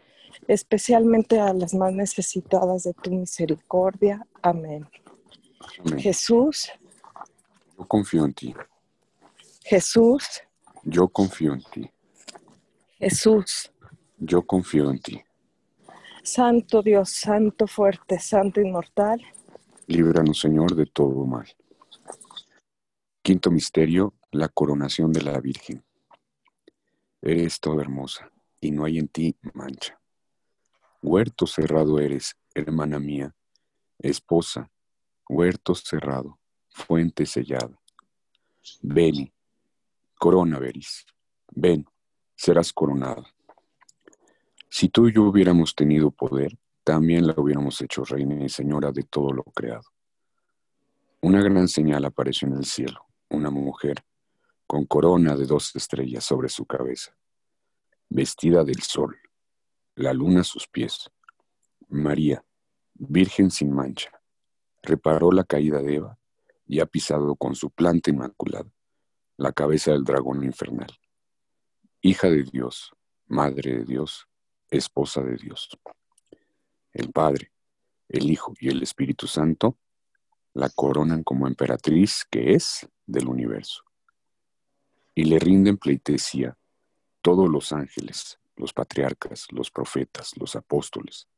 especialmente 0.48 1.40
a 1.40 1.52
las 1.52 1.74
más 1.74 1.92
necesitadas 1.92 2.84
de 2.84 2.94
tu 2.94 3.10
misericordia. 3.10 4.26
Amén. 4.40 4.88
Jesús. 5.98 6.70
Yo 7.76 7.87
confío 7.87 8.24
en 8.24 8.34
ti. 8.34 8.54
Jesús. 9.64 10.42
Yo 10.84 11.08
confío 11.08 11.54
en 11.54 11.62
ti. 11.72 11.90
Jesús. 12.98 13.70
Yo 14.18 14.42
confío 14.42 14.90
en 14.90 15.00
ti. 15.00 15.22
Santo 16.22 16.82
Dios, 16.82 17.10
Santo 17.10 17.66
fuerte, 17.66 18.18
Santo 18.18 18.60
inmortal. 18.60 19.20
Líbranos, 19.87 20.40
Señor, 20.40 20.74
de 20.74 20.87
todo 20.87 21.26
mal. 21.26 21.46
Quinto 23.22 23.50
misterio, 23.50 24.14
la 24.30 24.48
coronación 24.48 25.12
de 25.12 25.22
la 25.22 25.38
Virgen. 25.40 25.84
Eres 27.26 27.58
toda 27.58 27.80
hermosa, 27.80 28.30
y 28.60 28.70
no 28.70 28.84
hay 28.84 28.98
en 28.98 29.08
ti 29.08 29.34
mancha. 29.54 29.98
Huerto 31.00 31.46
cerrado 31.46 31.98
eres, 31.98 32.37
hermana 32.54 32.98
mía, 32.98 33.34
esposa, 33.98 34.70
huerto 35.26 35.74
cerrado, 35.74 36.38
fuente 36.68 37.24
sellada. 37.24 37.80
Ven, 38.82 39.32
corona 40.18 40.58
veris, 40.58 41.06
ven, 41.50 41.87
serás 42.37 42.74
coronada. 42.74 43.24
Si 44.68 44.90
tú 44.90 45.08
y 45.08 45.14
yo 45.14 45.22
hubiéramos 45.22 45.74
tenido 45.74 46.10
poder, 46.10 46.58
también 46.84 47.26
la 47.26 47.32
hubiéramos 47.38 47.80
hecho 47.80 48.04
reina 48.04 48.44
y 48.44 48.50
señora 48.50 48.92
de 48.92 49.02
todo 49.02 49.32
lo 49.32 49.44
creado. 49.44 49.88
Una 51.22 51.42
gran 51.42 51.68
señal 51.68 52.04
apareció 52.04 52.48
en 52.48 52.58
el 52.58 52.66
cielo, 52.66 53.06
una 53.30 53.48
mujer 53.48 54.04
con 54.66 54.87
corona 54.87 55.37
de 55.37 55.46
dos 55.46 55.74
estrellas 55.77 56.24
sobre 56.24 56.48
su 56.48 56.66
cabeza, 56.66 57.16
vestida 58.09 58.64
del 58.64 58.83
sol, 58.83 59.16
la 59.94 60.12
luna 60.12 60.40
a 60.40 60.44
sus 60.44 60.66
pies. 60.66 61.11
María, 61.88 62.44
Virgen 62.94 63.50
sin 63.50 63.72
mancha, 63.72 64.11
reparó 64.83 65.33
la 65.33 65.44
caída 65.44 65.83
de 65.83 65.96
Eva 65.96 66.18
y 66.66 66.81
ha 66.81 66.87
pisado 66.87 67.35
con 67.37 67.55
su 67.55 67.70
planta 67.70 68.11
inmaculada 68.11 68.70
la 69.37 69.53
cabeza 69.53 69.90
del 69.90 70.05
dragón 70.05 70.44
infernal. 70.44 70.90
Hija 72.00 72.31
de 72.31 72.44
Dios, 72.44 72.92
Madre 73.27 73.79
de 73.79 73.85
Dios, 73.85 74.29
Esposa 74.70 75.22
de 75.22 75.37
Dios. 75.37 75.68
El 76.92 77.11
Padre, 77.11 77.53
el 78.09 78.31
Hijo 78.31 78.55
y 78.61 78.68
el 78.68 78.83
Espíritu 78.83 79.27
Santo 79.27 79.77
la 80.53 80.68
coronan 80.68 81.24
como 81.24 81.48
emperatriz 81.48 82.24
que 82.31 82.55
es 82.55 82.88
del 83.07 83.27
universo. 83.27 83.83
Y 85.14 85.24
le 85.24 85.38
rinden 85.38 85.77
pleitesía 85.77 86.57
todos 87.22 87.48
los 87.48 87.72
ángeles, 87.72 88.38
los 88.57 88.72
patriarcas, 88.72 89.46
los 89.50 89.70
profetas, 89.70 90.33
los 90.37 90.57
apóstoles, 90.57 91.29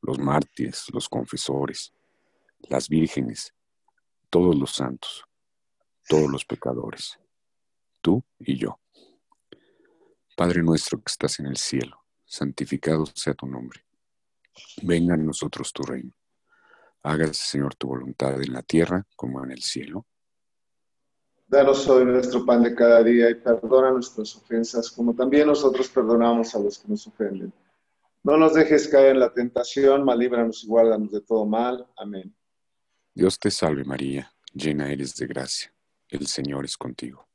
los 0.00 0.18
mártires, 0.18 0.86
los 0.92 1.08
confesores, 1.08 1.92
las 2.68 2.88
vírgenes, 2.88 3.54
todos 4.30 4.56
los 4.56 4.72
santos, 4.72 5.24
todos 6.08 6.30
los 6.30 6.44
pecadores, 6.44 7.18
tú 8.00 8.22
y 8.38 8.56
yo. 8.58 8.78
Padre 10.36 10.62
nuestro 10.62 10.98
que 10.98 11.10
estás 11.10 11.38
en 11.40 11.46
el 11.46 11.56
cielo, 11.56 12.04
santificado 12.24 13.06
sea 13.06 13.34
tu 13.34 13.46
nombre. 13.46 13.84
Venga 14.82 15.14
a 15.14 15.16
nosotros 15.16 15.72
tu 15.72 15.82
reino. 15.82 16.12
Hágase, 17.02 17.34
Señor, 17.34 17.74
tu 17.74 17.88
voluntad 17.88 18.40
en 18.42 18.52
la 18.52 18.62
tierra 18.62 19.06
como 19.16 19.44
en 19.44 19.52
el 19.52 19.62
cielo. 19.62 20.06
Danos 21.54 21.88
hoy 21.88 22.04
nuestro 22.04 22.44
pan 22.44 22.64
de 22.64 22.74
cada 22.74 23.00
día 23.04 23.30
y 23.30 23.36
perdona 23.36 23.92
nuestras 23.92 24.34
ofensas 24.34 24.90
como 24.90 25.14
también 25.14 25.46
nosotros 25.46 25.88
perdonamos 25.88 26.52
a 26.52 26.58
los 26.58 26.80
que 26.80 26.88
nos 26.88 27.06
ofenden. 27.06 27.52
No 28.24 28.36
nos 28.36 28.54
dejes 28.54 28.88
caer 28.88 29.12
en 29.12 29.20
la 29.20 29.32
tentación, 29.32 30.04
mas 30.04 30.18
líbranos 30.18 30.64
y 30.64 30.66
guárdanos 30.66 31.12
de 31.12 31.20
todo 31.20 31.46
mal. 31.46 31.86
Amén. 31.96 32.34
Dios 33.14 33.38
te 33.38 33.52
salve 33.52 33.84
María, 33.84 34.32
llena 34.52 34.90
eres 34.90 35.14
de 35.14 35.28
gracia. 35.28 35.72
El 36.08 36.26
Señor 36.26 36.64
es 36.64 36.76
contigo. 36.76 37.28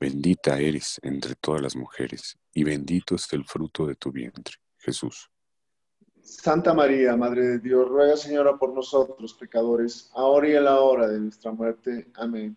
Bendita 0.00 0.58
eres 0.58 0.98
entre 1.04 1.36
todas 1.36 1.62
las 1.62 1.76
mujeres, 1.76 2.36
y 2.52 2.64
bendito 2.64 3.14
es 3.14 3.32
el 3.32 3.44
fruto 3.44 3.86
de 3.86 3.94
tu 3.94 4.10
vientre, 4.10 4.56
Jesús. 4.78 5.30
Santa 6.22 6.74
María, 6.74 7.16
Madre 7.16 7.46
de 7.46 7.58
Dios, 7.60 7.88
ruega 7.88 8.16
Señora 8.16 8.58
por 8.58 8.74
nosotros 8.74 9.32
pecadores, 9.34 10.10
ahora 10.14 10.48
y 10.48 10.56
en 10.56 10.64
la 10.64 10.80
hora 10.80 11.06
de 11.06 11.20
nuestra 11.20 11.52
muerte. 11.52 12.10
Amén. 12.16 12.56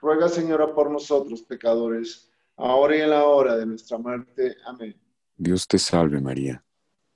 ruega 0.00 0.28
Señora 0.28 0.72
por 0.74 0.90
nosotros 0.90 1.42
pecadores, 1.42 2.30
ahora 2.56 2.96
y 2.96 3.00
en 3.00 3.10
la 3.10 3.24
hora 3.24 3.56
de 3.56 3.66
nuestra 3.66 3.98
muerte. 3.98 4.56
Amén. 4.66 4.96
Dios 5.36 5.66
te 5.66 5.78
salve 5.78 6.20
María, 6.20 6.64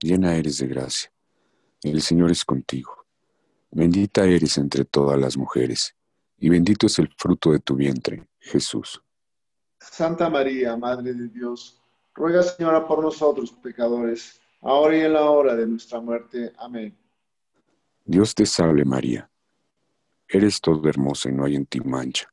llena 0.01 0.37
eres 0.37 0.59
de 0.59 0.67
gracia. 0.67 1.13
El 1.83 2.01
Señor 2.03 2.31
es 2.31 2.45
contigo. 2.45 3.07
Bendita 3.71 4.25
eres 4.25 4.59
entre 4.59 4.85
todas 4.85 5.19
las 5.19 5.37
mujeres, 5.37 5.97
y 6.39 6.49
bendito 6.49 6.87
es 6.87 6.99
el 6.99 7.09
fruto 7.17 7.53
de 7.53 7.59
tu 7.59 7.75
vientre, 7.75 8.29
Jesús. 8.39 9.03
Santa 9.81 10.29
María, 10.29 10.77
Madre 10.77 11.15
de 11.15 11.29
Dios, 11.29 11.81
ruega 12.15 12.43
Señora 12.43 12.87
por 12.87 13.03
nosotros 13.03 13.51
pecadores, 13.51 14.41
ahora 14.61 14.97
y 14.97 15.01
en 15.01 15.15
la 15.15 15.31
hora 15.31 15.57
de 15.57 15.67
nuestra 15.67 16.01
muerte. 16.01 16.53
Amén. 16.59 16.97
Dios 18.05 18.35
te 18.35 18.47
salve 18.47 18.85
María, 18.85 19.31
eres 20.29 20.61
toda 20.61 20.91
hermosa 20.91 21.29
y 21.31 21.33
no 21.33 21.45
hay 21.45 21.57
en 21.57 21.67
ti 21.67 21.81
mancha. 21.81 22.33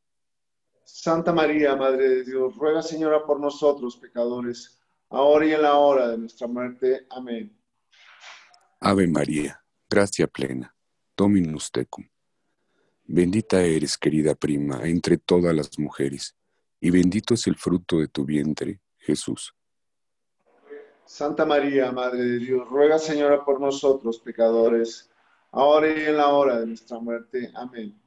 Santa 0.93 1.31
María, 1.31 1.75
Madre 1.75 2.09
de 2.09 2.23
Dios, 2.25 2.55
ruega 2.57 2.83
Señora 2.83 3.25
por 3.25 3.39
nosotros 3.39 3.95
pecadores, 3.97 4.77
ahora 5.09 5.45
y 5.45 5.53
en 5.53 5.61
la 5.61 5.75
hora 5.75 6.09
de 6.09 6.17
nuestra 6.17 6.47
muerte. 6.47 7.07
Amén. 7.09 7.57
Ave 8.81 9.07
María, 9.07 9.63
gracia 9.89 10.27
plena, 10.27 10.75
Dominus 11.15 11.71
tecum. 11.71 12.05
Bendita 13.05 13.63
eres, 13.63 13.97
querida 13.97 14.35
prima, 14.35 14.81
entre 14.83 15.17
todas 15.17 15.55
las 15.55 15.79
mujeres, 15.79 16.35
y 16.79 16.91
bendito 16.91 17.33
es 17.35 17.47
el 17.47 17.55
fruto 17.55 17.99
de 17.99 18.09
tu 18.09 18.25
vientre, 18.25 18.81
Jesús. 18.97 19.55
Santa 21.05 21.45
María, 21.45 21.91
Madre 21.91 22.21
de 22.21 22.37
Dios, 22.37 22.69
ruega 22.69 22.99
Señora 22.99 23.43
por 23.43 23.59
nosotros 23.61 24.19
pecadores, 24.19 25.09
ahora 25.51 25.87
y 25.87 26.05
en 26.05 26.17
la 26.17 26.27
hora 26.27 26.59
de 26.59 26.67
nuestra 26.67 26.99
muerte. 26.99 27.49
Amén. 27.55 27.99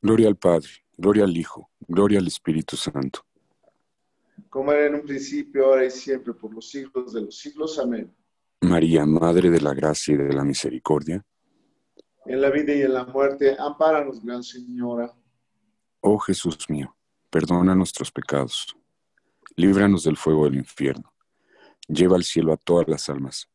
Gloria 0.00 0.28
al 0.28 0.36
Padre, 0.36 0.68
gloria 0.98 1.24
al 1.24 1.36
Hijo, 1.36 1.70
gloria 1.86 2.18
al 2.18 2.26
Espíritu 2.26 2.76
Santo. 2.76 3.20
Como 4.50 4.72
era 4.72 4.86
en 4.86 4.96
un 4.96 5.02
principio, 5.02 5.66
ahora 5.66 5.86
y 5.86 5.90
siempre, 5.90 6.34
por 6.34 6.52
los 6.52 6.68
siglos 6.68 7.12
de 7.12 7.22
los 7.22 7.38
siglos. 7.38 7.78
Amén. 7.78 8.12
María, 8.60 9.06
Madre 9.06 9.50
de 9.50 9.60
la 9.60 9.72
Gracia 9.72 10.14
y 10.14 10.16
de 10.16 10.32
la 10.32 10.44
Misericordia. 10.44 11.24
En 12.26 12.40
la 12.40 12.50
vida 12.50 12.74
y 12.74 12.82
en 12.82 12.92
la 12.92 13.04
muerte, 13.04 13.56
ampáranos, 13.58 14.22
Gran 14.22 14.42
Señora. 14.42 15.14
Oh 16.00 16.18
Jesús 16.18 16.58
mío, 16.68 16.96
perdona 17.30 17.74
nuestros 17.74 18.12
pecados, 18.12 18.76
líbranos 19.56 20.04
del 20.04 20.16
fuego 20.16 20.44
del 20.44 20.56
infierno, 20.56 21.12
lleva 21.88 22.16
al 22.16 22.24
cielo 22.24 22.52
a 22.52 22.56
todas 22.56 22.86
las 22.88 23.08
almas, 23.08 23.48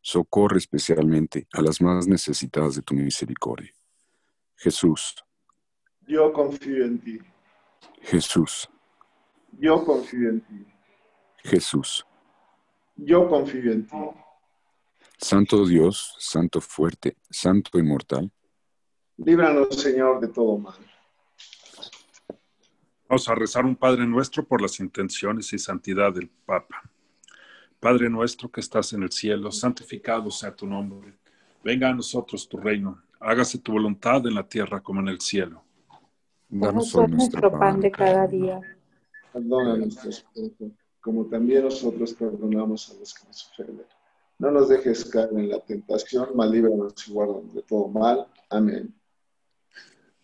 socorre 0.00 0.58
especialmente 0.58 1.48
a 1.52 1.62
las 1.62 1.80
más 1.80 2.06
necesitadas 2.06 2.76
de 2.76 2.82
tu 2.82 2.94
misericordia. 2.94 3.72
Jesús, 4.56 5.16
Yo 6.08 6.32
confío 6.32 6.86
en 6.86 6.98
ti. 6.98 7.18
Jesús, 8.00 8.68
Yo 9.58 9.84
confío 9.84 10.30
en 10.30 10.40
ti. 10.40 10.66
Jesús. 11.44 12.06
Yo 12.96 13.28
confío 13.28 13.72
en 13.72 13.86
ti. 13.86 13.96
Santo 15.18 15.66
Dios, 15.66 16.14
Santo 16.18 16.62
fuerte, 16.62 17.16
Santo 17.28 17.78
inmortal, 17.78 18.32
Líbranos, 19.18 19.74
Señor, 19.74 20.20
de 20.20 20.28
todo 20.28 20.56
mal. 20.58 20.78
Vamos 23.08 23.28
a 23.28 23.34
rezar 23.34 23.66
un 23.66 23.74
Padre 23.74 24.06
nuestro 24.06 24.46
por 24.46 24.62
las 24.62 24.78
intenciones 24.80 25.52
y 25.52 25.58
santidad 25.58 26.12
del 26.14 26.28
Papa. 26.28 26.82
Padre 27.80 28.08
nuestro 28.08 28.48
que 28.48 28.60
estás 28.60 28.92
en 28.92 29.02
el 29.02 29.10
cielo, 29.10 29.50
santificado 29.50 30.30
sea 30.30 30.54
tu 30.54 30.66
nombre. 30.66 31.18
Venga 31.64 31.90
a 31.90 31.94
nosotros 31.94 32.48
tu 32.48 32.56
reino. 32.58 33.02
Hágase 33.18 33.58
tu 33.58 33.72
voluntad 33.72 34.24
en 34.26 34.34
la 34.34 34.48
tierra 34.48 34.80
como 34.80 35.00
en 35.00 35.08
el 35.08 35.20
cielo. 35.20 35.64
Danos 36.48 36.94
hoy 36.94 37.08
nuestro 37.08 37.50
pan 37.50 37.80
de 37.80 37.90
cada 37.90 38.26
día. 38.26 38.60
Perdona 39.32 39.76
nuestros 39.76 40.24
pecados, 40.34 40.72
como 41.00 41.26
también 41.26 41.64
nosotros 41.64 42.14
perdonamos 42.14 42.90
a 42.90 42.94
los 42.94 43.12
que 43.12 43.26
nos 43.26 43.50
ofenden. 43.50 43.86
No 44.38 44.50
nos 44.50 44.68
dejes 44.68 45.04
caer 45.04 45.30
en 45.32 45.50
la 45.50 45.60
tentación, 45.60 46.28
mas 46.34 46.50
líbranos 46.50 46.94
y 47.06 47.12
guárdanos 47.12 47.54
de 47.54 47.62
todo 47.62 47.88
mal. 47.88 48.26
Amén. 48.48 48.94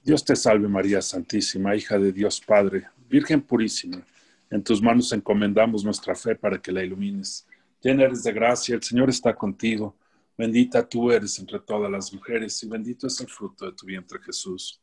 Dios 0.02 0.24
te 0.24 0.34
salve 0.34 0.68
María 0.68 1.02
Santísima, 1.02 1.74
hija 1.76 1.98
de 1.98 2.12
Dios 2.12 2.40
Padre, 2.40 2.88
Virgen 3.08 3.42
purísima. 3.42 4.04
En 4.50 4.62
tus 4.62 4.80
manos 4.80 5.12
encomendamos 5.12 5.84
nuestra 5.84 6.14
fe 6.14 6.36
para 6.36 6.60
que 6.60 6.72
la 6.72 6.82
ilumines. 6.82 7.46
Llena 7.82 8.04
eres 8.04 8.22
de 8.22 8.32
gracia, 8.32 8.74
el 8.74 8.82
Señor 8.82 9.10
está 9.10 9.34
contigo. 9.34 9.94
Bendita 10.38 10.88
tú 10.88 11.10
eres 11.10 11.38
entre 11.38 11.60
todas 11.60 11.90
las 11.90 12.12
mujeres 12.12 12.62
y 12.62 12.68
bendito 12.68 13.06
es 13.06 13.20
el 13.20 13.28
fruto 13.28 13.66
de 13.66 13.72
tu 13.72 13.86
vientre 13.86 14.18
Jesús. 14.20 14.80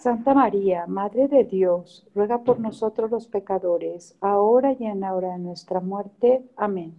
Santa 0.00 0.32
María, 0.32 0.86
Madre 0.86 1.28
de 1.28 1.44
Dios, 1.44 2.06
ruega 2.14 2.42
por 2.42 2.58
nosotros 2.58 3.10
los 3.10 3.26
pecadores, 3.26 4.16
ahora 4.22 4.72
y 4.72 4.86
en 4.86 5.00
la 5.00 5.14
hora 5.14 5.32
de 5.32 5.38
nuestra 5.38 5.78
muerte. 5.80 6.42
Amén. 6.56 6.94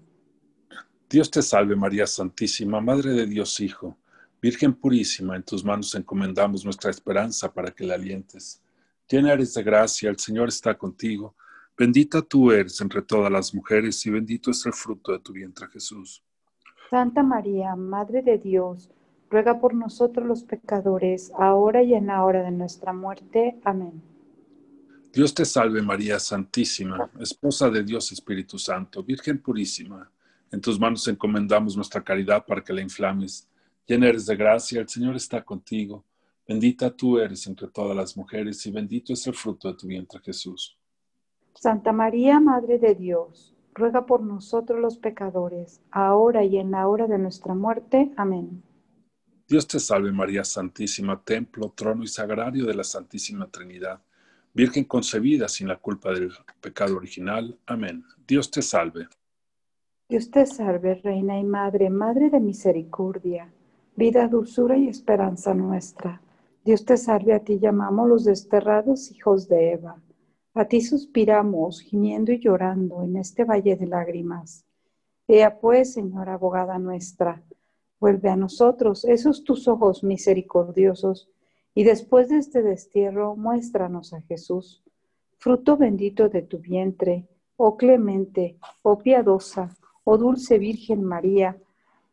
Dios 1.10 1.32
te 1.32 1.42
salve 1.42 1.76
María 1.76 2.06
Santísima, 2.06 2.80
Madre 2.80 3.10
de 3.14 3.26
Dios 3.26 3.60
Hijo, 3.60 3.98
Virgen 4.40 4.76
purísima, 4.76 5.36
en 5.36 5.42
tus 5.42 5.66
manos 5.66 5.96
encomendamos 5.96 6.64
nuestra 6.64 6.92
esperanza 6.92 7.52
para 7.52 7.72
que 7.72 7.84
la 7.84 7.96
alientes. 7.96 8.62
Llena 9.10 9.34
eres 9.34 9.56
de 9.56 9.64
gracia, 9.64 10.08
el 10.12 10.20
Señor 10.20 10.50
está 10.50 10.78
contigo. 10.78 11.34
Bendita 11.76 12.22
tú 12.22 12.52
eres 12.52 12.80
entre 12.82 13.02
todas 13.02 13.32
las 13.32 13.52
mujeres 13.52 14.06
y 14.06 14.12
bendito 14.12 14.52
es 14.52 14.64
el 14.68 14.74
fruto 14.74 15.12
de 15.12 15.20
tu 15.20 15.34
vientre 15.34 15.68
Jesús. 15.70 16.24
Santa 16.92 17.24
María, 17.24 17.76
Madre 17.76 18.22
de 18.22 18.38
Dios, 18.38 18.92
ruega 19.32 19.60
por 19.60 19.74
nosotros 19.74 20.28
los 20.28 20.44
pecadores, 20.44 21.32
ahora 21.38 21.82
y 21.82 21.94
en 21.94 22.08
la 22.08 22.24
hora 22.26 22.44
de 22.44 22.52
nuestra 22.52 22.92
muerte. 22.92 23.58
Amén. 23.64 24.02
Dios 25.14 25.34
te 25.34 25.46
salve 25.46 25.82
María 25.82 26.20
Santísima, 26.20 27.10
Esposa 27.20 27.70
de 27.70 27.84
Dios 27.84 28.12
Espíritu 28.12 28.60
Santo, 28.60 29.04
Virgen 29.04 29.42
purísima. 29.42 30.10
En 30.52 30.60
tus 30.60 30.80
manos 30.80 31.08
encomendamos 31.08 31.78
nuestra 31.78 32.04
caridad 32.04 32.46
para 32.46 32.62
que 32.62 32.74
la 32.74 32.82
inflames. 32.82 33.48
Llena 33.88 34.08
eres 34.08 34.26
de 34.26 34.36
gracia, 34.36 34.82
el 34.82 34.90
Señor 34.90 35.16
está 35.16 35.44
contigo. 35.44 36.04
Bendita 36.46 36.92
tú 36.92 37.18
eres 37.18 37.48
entre 37.48 37.70
todas 37.70 37.96
las 37.96 38.18
mujeres 38.18 38.66
y 38.66 38.72
bendito 38.72 39.14
es 39.14 39.26
el 39.28 39.34
fruto 39.34 39.70
de 39.70 39.78
tu 39.78 39.88
vientre 39.88 40.20
Jesús. 40.20 40.78
Santa 41.54 41.94
María, 41.94 42.40
Madre 42.42 42.80
de 42.80 42.96
Dios, 42.96 43.54
ruega 43.74 44.06
por 44.06 44.22
nosotros 44.22 44.80
los 44.80 44.98
pecadores, 44.98 45.82
ahora 45.92 46.44
y 46.44 46.58
en 46.58 46.72
la 46.72 46.88
hora 46.88 47.08
de 47.08 47.18
nuestra 47.18 47.54
muerte. 47.54 48.12
Amén. 48.18 48.62
Dios 49.52 49.68
te 49.68 49.82
salve 49.82 50.14
María 50.14 50.46
Santísima, 50.46 51.22
templo, 51.22 51.74
trono 51.76 52.06
y 52.06 52.08
sagrario 52.08 52.66
de 52.66 52.74
la 52.74 52.86
Santísima 52.86 53.52
Trinidad, 53.52 54.00
Virgen 54.54 54.86
concebida 54.86 55.50
sin 55.50 55.68
la 55.68 55.76
culpa 55.76 56.14
del 56.14 56.32
pecado 56.62 56.96
original. 56.96 57.60
Amén. 57.66 58.02
Dios 58.26 58.50
te 58.50 58.62
salve. 58.62 59.10
Dios 60.08 60.32
te 60.32 60.46
salve, 60.46 60.96
Reina 60.96 61.38
y 61.38 61.44
Madre, 61.44 61.90
Madre 61.90 62.30
de 62.30 62.40
misericordia, 62.40 63.52
vida, 63.98 64.26
dulzura 64.30 64.78
y 64.78 64.88
esperanza 64.88 65.54
nuestra. 65.54 66.22
Dios 66.64 66.86
te 66.86 66.96
salve, 66.96 67.34
a 67.34 67.44
ti 67.44 67.60
llamamos 67.60 68.08
los 68.08 68.24
desterrados 68.24 69.12
hijos 69.12 69.50
de 69.50 69.74
Eva. 69.74 70.02
A 70.54 70.64
ti 70.64 70.80
suspiramos, 70.80 71.82
gimiendo 71.82 72.32
y 72.32 72.40
llorando 72.40 73.04
en 73.04 73.18
este 73.18 73.44
valle 73.44 73.76
de 73.76 73.88
lágrimas. 73.88 74.64
Ea 75.28 75.60
pues, 75.60 75.92
Señora 75.92 76.36
abogada 76.36 76.80
nuestra, 76.80 77.44
vuelve 78.02 78.28
a 78.28 78.36
nosotros 78.36 79.06
esos 79.06 79.46
tus 79.46 79.70
ojos 79.70 80.04
misericordiosos, 80.04 81.30
y 81.74 81.86
después 81.86 82.28
de 82.28 82.40
este 82.40 82.62
destierro, 82.62 83.38
muéstranos 83.38 84.12
a 84.12 84.22
Jesús, 84.24 84.84
fruto 85.38 85.78
bendito 85.78 86.28
de 86.28 86.42
tu 86.42 86.58
vientre, 86.60 87.30
oh 87.56 87.78
clemente, 87.78 88.58
oh 88.82 89.00
piadosa, 89.00 89.78
Oh 90.04 90.18
dulce 90.18 90.58
Virgen 90.58 91.04
María, 91.04 91.58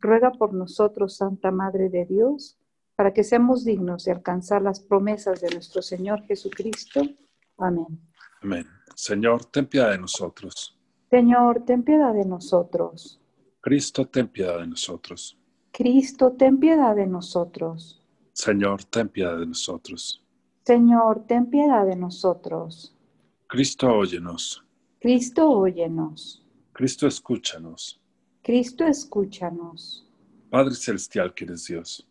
ruega 0.00 0.30
por 0.30 0.52
nosotros, 0.52 1.16
Santa 1.16 1.50
Madre 1.50 1.88
de 1.88 2.04
Dios, 2.04 2.58
para 2.94 3.12
que 3.12 3.24
seamos 3.24 3.64
dignos 3.64 4.04
de 4.04 4.12
alcanzar 4.12 4.62
las 4.62 4.80
promesas 4.80 5.40
de 5.40 5.50
nuestro 5.50 5.80
Señor 5.82 6.22
Jesucristo. 6.22 7.02
Amén. 7.56 8.00
Amén. 8.42 8.66
Señor, 8.94 9.46
ten 9.46 9.66
piedad 9.66 9.90
de 9.92 9.98
nosotros. 9.98 10.78
Señor, 11.08 11.64
ten 11.64 11.82
piedad 11.82 12.12
de 12.12 12.26
nosotros. 12.26 13.20
Cristo, 13.60 14.06
ten 14.06 14.28
piedad 14.28 14.58
de 14.58 14.66
nosotros. 14.66 15.37
Cristo, 15.78 16.32
ten 16.32 16.58
piedad 16.58 16.96
de 16.96 17.06
nosotros. 17.06 18.02
Señor, 18.32 18.82
ten 18.82 19.08
piedad 19.08 19.38
de 19.38 19.46
nosotros. 19.46 20.20
Señor, 20.64 21.24
ten 21.28 21.46
piedad 21.46 21.86
de 21.86 21.94
nosotros. 21.94 22.96
Cristo, 23.46 23.86
óyenos. 23.86 24.64
Cristo, 24.98 25.48
óyenos. 25.48 26.44
Cristo, 26.72 27.06
escúchanos. 27.06 28.00
Cristo, 28.42 28.88
escúchanos. 28.88 30.04
Padre 30.50 30.74
Celestial 30.74 31.32
que 31.32 31.44
eres 31.44 31.66
Dios. 31.68 32.04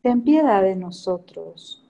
Ten 0.00 0.22
piedad 0.22 0.62
de 0.62 0.76
nosotros. 0.76 1.86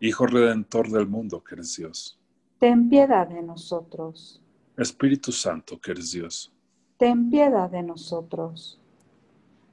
Hijo 0.00 0.26
Redentor 0.26 0.90
del 0.90 1.06
mundo 1.06 1.44
que 1.44 1.54
eres 1.54 1.76
Dios. 1.76 2.18
Ten 2.58 2.88
piedad 2.88 3.28
de 3.28 3.40
nosotros. 3.40 4.42
Espíritu 4.76 5.30
Santo 5.30 5.80
que 5.80 5.92
eres 5.92 6.10
Dios. 6.10 6.52
Ten 6.96 7.30
piedad 7.30 7.70
de 7.70 7.84
nosotros. 7.84 8.81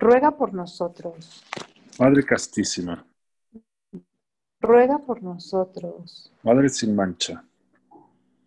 ruega 0.00 0.30
por 0.30 0.54
nosotros. 0.54 1.44
Madre 1.98 2.24
Castísima, 2.24 3.04
ruega 4.58 4.98
por 4.98 5.22
nosotros. 5.22 6.32
Madre 6.42 6.70
sin 6.70 6.94
mancha, 6.96 7.44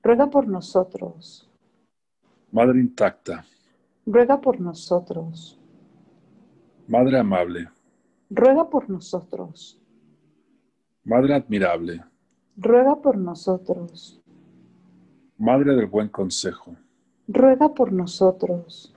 ruega 0.02 0.28
por 0.28 0.48
nosotros. 0.48 1.48
Madre 2.52 2.80
intacta, 2.80 3.46
ruega 4.06 4.42
por 4.42 4.60
nosotros. 4.60 5.60
Madre 6.88 7.20
amable, 7.20 7.70
ruega 8.32 8.68
por 8.68 8.89
nosotros. 8.89 9.80
Madre 11.04 11.36
admirable, 11.36 12.04
ruega 12.58 12.96
por 13.00 13.16
nosotros. 13.16 14.20
Madre 15.38 15.76
del 15.76 15.86
buen 15.86 16.10
consejo, 16.10 16.76
ruega 17.28 17.72
por 17.74 17.92
nosotros. 17.92 18.92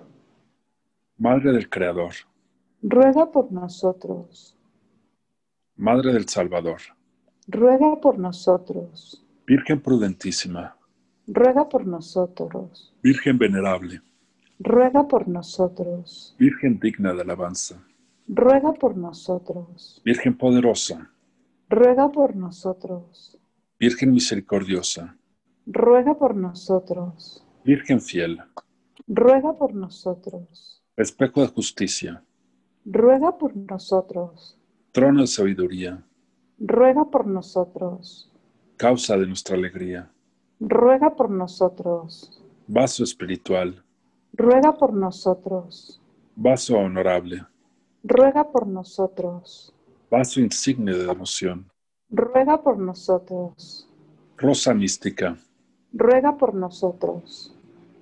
Madre 1.19 1.53
del 1.53 1.69
Creador, 1.69 2.13
ruega 2.89 3.33
por 3.33 3.51
nosotros. 3.51 4.57
Madre 5.77 6.13
del 6.13 6.29
Salvador, 6.29 6.81
ruega 7.49 8.01
por 8.01 8.17
nosotros. 8.19 9.25
Virgen 9.45 9.81
prudentísima, 9.81 10.77
ruega 11.27 11.69
por 11.69 11.85
nosotros. 11.85 12.95
Virgen 13.03 13.39
venerable, 13.39 14.03
ruega 14.61 15.07
por 15.09 15.27
nosotros. 15.27 16.37
Virgen 16.39 16.79
digna 16.79 17.13
de 17.13 17.23
alabanza, 17.23 17.83
ruega 18.29 18.73
por 18.73 18.97
nosotros. 18.97 20.01
Virgen 20.05 20.39
poderosa, 20.39 21.11
ruega 21.69 22.11
por 22.13 22.37
nosotros. 22.37 23.37
Virgen 23.81 24.13
misericordiosa, 24.13 25.17
ruega 25.67 26.17
por 26.17 26.37
nosotros. 26.37 27.45
Virgen 27.65 28.01
fiel, 28.01 28.41
ruega 29.09 29.53
por 29.59 29.75
nosotros. 29.75 30.85
Espejo 30.97 31.43
de 31.43 31.49
justicia, 31.49 32.23
ruega 32.87 33.37
por 33.37 33.55
nosotros. 33.55 34.59
Trono 34.93 35.21
de 35.21 35.27
sabiduría, 35.27 36.03
ruega 36.59 37.05
por 37.05 37.27
nosotros. 37.27 38.33
Causa 38.79 39.19
de 39.19 39.27
nuestra 39.27 39.57
alegría 39.57 40.11
ruega 40.61 41.15
por 41.15 41.31
nosotros. 41.31 42.43
Vaso 42.67 43.05
espiritual, 43.05 43.85
ruega 44.33 44.77
por 44.77 44.93
nosotros. 44.93 46.01
Vaso 46.35 46.77
honorable, 46.77 47.45
ruega 48.03 48.51
por 48.51 48.67
nosotros. 48.67 49.73
Vaso 50.11 50.41
insigne 50.41 50.93
de 50.93 51.07
devoción, 51.07 51.71
ruega 52.11 52.63
por 52.63 52.79
nosotros. 52.79 53.89
Rosa 54.37 54.75
mística, 54.75 55.37
ruega 55.93 56.37
por 56.37 56.55
nosotros. 56.55 57.55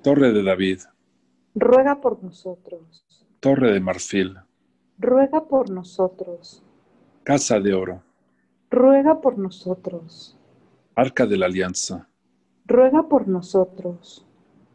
Torre 0.02 0.32
de 0.32 0.42
David, 0.42 0.80
ruega 1.54 2.00
por 2.00 2.22
nosotros. 2.22 3.04
Torre 3.40 3.72
de 3.72 3.80
marfil, 3.80 4.36
ruega 4.98 5.44
por 5.44 5.70
nosotros. 5.70 6.62
Casa 7.22 7.60
de 7.60 7.74
oro, 7.74 8.02
ruega 8.70 9.20
por 9.20 9.38
nosotros. 9.38 10.36
Arca 10.94 11.26
de 11.26 11.36
la 11.36 11.46
Alianza, 11.46 12.08
ruega 12.66 13.08
por 13.08 13.28
nosotros. 13.28 14.26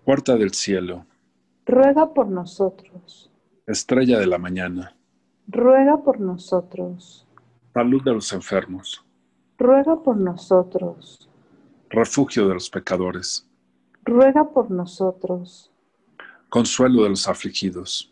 Puerta 0.04 0.36
del 0.36 0.54
Cielo, 0.54 1.06
Ruega 1.70 2.16
por 2.16 2.28
nosotros. 2.28 3.30
Estrella 3.68 4.18
de 4.18 4.26
la 4.26 4.40
Mañana, 4.40 4.96
Ruega 5.48 6.04
por 6.04 6.20
nosotros. 6.20 7.28
Salud 7.76 8.04
de 8.04 8.14
los 8.14 8.34
enfermos, 8.34 9.06
Ruega 9.56 10.02
por 10.02 10.18
nosotros. 10.18 11.30
Refugio 11.92 12.48
de 12.48 12.56
los 12.56 12.72
pecadores, 12.72 13.48
Ruega 14.04 14.50
por 14.50 14.72
nosotros. 14.72 15.72
Consuelo 16.50 17.04
de 17.04 17.10
los 17.10 17.28
afligidos, 17.28 18.12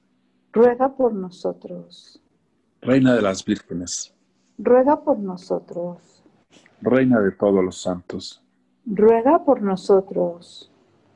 Ruega 0.53 0.93
por 0.93 1.13
nosotros. 1.13 2.21
Reina 2.81 3.13
de 3.15 3.21
las 3.21 3.45
vírgenes, 3.45 4.13
Ruega 4.57 5.01
por 5.01 5.17
nosotros. 5.17 6.23
Reina 6.81 7.21
de 7.21 7.31
todos 7.31 7.63
los 7.63 7.81
santos, 7.81 8.43
Ruega 8.85 9.45
por 9.45 9.61
nosotros. 9.61 10.69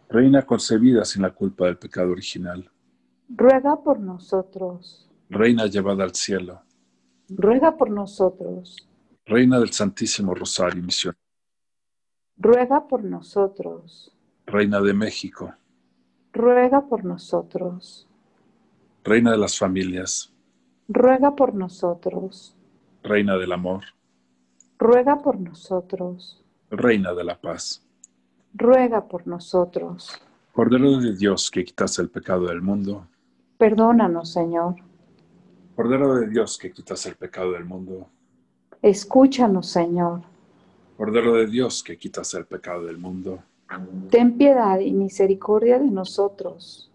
Reina 0.07 0.45
concebida 0.45 1.03
sin 1.03 1.23
la 1.23 1.31
culpa 1.31 1.65
del 1.65 1.77
pecado 1.77 2.11
original, 2.11 2.71
Ruega 3.27 3.75
por 3.83 3.99
nosotros. 3.99 5.09
Reina 5.29 5.65
llevada 5.65 6.05
al 6.05 6.15
cielo, 6.15 6.61
Ruega 7.27 7.75
por 7.75 7.89
nosotros. 7.89 8.87
Reina 9.25 9.59
del 9.59 9.71
Santísimo 9.71 10.33
Rosario 10.33 10.79
y 10.79 10.85
Misión, 10.85 11.15
Ruega 12.37 12.87
por 12.87 13.03
nosotros. 13.03 14.15
Reina 14.45 14.79
de 14.79 14.93
México, 14.93 15.53
Ruega 16.31 16.87
por 16.87 17.03
nosotros. 17.03 18.07
Reina 19.05 19.29
de 19.31 19.37
las 19.37 19.55
familias, 19.59 20.33
Ruega 20.87 21.35
por 21.35 21.53
nosotros. 21.53 22.55
Reina 23.03 23.37
del 23.37 23.51
amor, 23.51 23.83
Ruega 24.79 25.21
por 25.21 25.39
nosotros. 25.39 26.43
Reina 26.71 27.13
de 27.13 27.23
la 27.23 27.39
paz, 27.39 27.85
Ruega 28.55 29.07
por 29.07 29.27
nosotros. 29.27 30.09
Cordero 30.53 30.97
de 30.99 31.15
Dios 31.15 31.51
que 31.51 31.63
quitas 31.63 31.99
el 31.99 32.09
pecado 32.09 32.47
del 32.47 32.63
mundo, 32.63 33.05
Perdónanos, 33.59 34.33
Señor. 34.33 34.73
Cordero 35.75 36.15
de 36.15 36.27
Dios 36.27 36.57
que 36.57 36.71
quitas 36.71 37.05
el 37.05 37.15
pecado 37.15 37.51
del 37.51 37.65
mundo, 37.65 38.09
Escúchanos, 38.81 39.67
Señor. 39.67 40.21
Cordero 40.97 41.35
de 41.35 41.45
Dios 41.45 41.83
que 41.83 41.95
quitas 41.95 42.33
el 42.33 42.45
pecado 42.47 42.85
del 42.85 42.97
mundo, 42.97 43.43
Ten 44.09 44.35
piedad 44.35 44.79
y 44.79 44.93
misericordia 44.93 45.77
de 45.77 45.91
nosotros. 45.91 46.91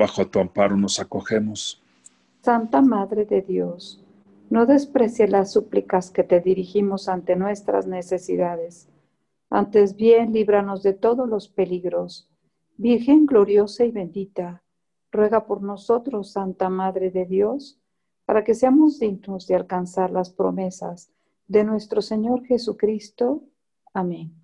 Bajo 0.00 0.26
tu 0.26 0.40
amparo 0.40 0.78
nos 0.78 0.98
acogemos. 0.98 1.82
Santa 2.40 2.80
Madre 2.80 3.26
de 3.26 3.42
Dios, 3.42 4.02
no 4.48 4.64
desprecie 4.64 5.28
las 5.28 5.52
súplicas 5.52 6.10
que 6.10 6.24
te 6.24 6.40
dirigimos 6.40 7.06
ante 7.06 7.36
nuestras 7.36 7.86
necesidades. 7.86 8.88
Antes 9.50 9.96
bien, 9.96 10.32
líbranos 10.32 10.82
de 10.82 10.94
todos 10.94 11.28
los 11.28 11.48
peligros. 11.48 12.30
Virgen 12.78 13.26
gloriosa 13.26 13.84
y 13.84 13.90
bendita, 13.90 14.62
ruega 15.12 15.44
por 15.44 15.60
nosotros, 15.60 16.32
Santa 16.32 16.70
Madre 16.70 17.10
de 17.10 17.26
Dios, 17.26 17.78
para 18.24 18.42
que 18.42 18.54
seamos 18.54 18.98
dignos 18.98 19.46
de 19.46 19.56
alcanzar 19.56 20.10
las 20.10 20.30
promesas 20.30 21.12
de 21.46 21.62
nuestro 21.64 22.00
Señor 22.00 22.46
Jesucristo. 22.46 23.42
Amén. 23.92 24.39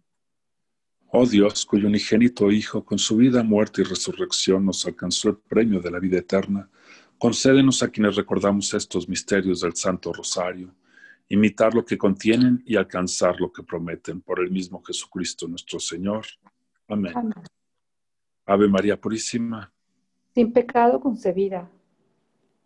Oh 1.18 1.24
Dios, 1.24 1.64
cuyo 1.64 1.88
unigénito 1.88 2.50
Hijo, 2.50 2.84
con 2.84 2.98
su 2.98 3.16
vida, 3.16 3.42
muerte 3.42 3.80
y 3.80 3.84
resurrección, 3.84 4.66
nos 4.66 4.84
alcanzó 4.84 5.30
el 5.30 5.38
premio 5.38 5.80
de 5.80 5.90
la 5.90 5.98
vida 5.98 6.18
eterna, 6.18 6.68
concédenos 7.16 7.82
a 7.82 7.88
quienes 7.88 8.16
recordamos 8.16 8.74
estos 8.74 9.08
misterios 9.08 9.62
del 9.62 9.74
Santo 9.74 10.12
Rosario, 10.12 10.74
imitar 11.30 11.72
lo 11.72 11.86
que 11.86 11.96
contienen 11.96 12.62
y 12.66 12.76
alcanzar 12.76 13.40
lo 13.40 13.50
que 13.50 13.62
prometen 13.62 14.20
por 14.20 14.40
el 14.40 14.50
mismo 14.50 14.82
Jesucristo 14.82 15.48
nuestro 15.48 15.80
Señor. 15.80 16.26
Amén. 16.86 17.14
Amén. 17.16 17.32
Ave 18.44 18.68
María 18.68 19.00
Purísima, 19.00 19.72
Sin 20.34 20.52
pecado 20.52 21.00
concebida. 21.00 21.66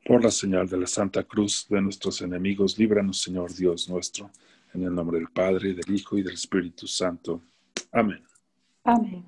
por 0.04 0.24
la 0.24 0.30
señal 0.32 0.68
de 0.68 0.76
la 0.76 0.88
Santa 0.88 1.22
Cruz 1.22 1.68
de 1.68 1.80
nuestros 1.80 2.20
enemigos, 2.20 2.76
líbranos, 2.76 3.22
Señor 3.22 3.54
Dios 3.54 3.88
nuestro, 3.88 4.28
en 4.74 4.82
el 4.82 4.92
nombre 4.92 5.20
del 5.20 5.28
Padre, 5.28 5.72
del 5.72 5.94
Hijo 5.94 6.18
y 6.18 6.22
del 6.24 6.34
Espíritu 6.34 6.88
Santo. 6.88 7.44
Amén. 7.92 8.24
Amén. 8.92 9.24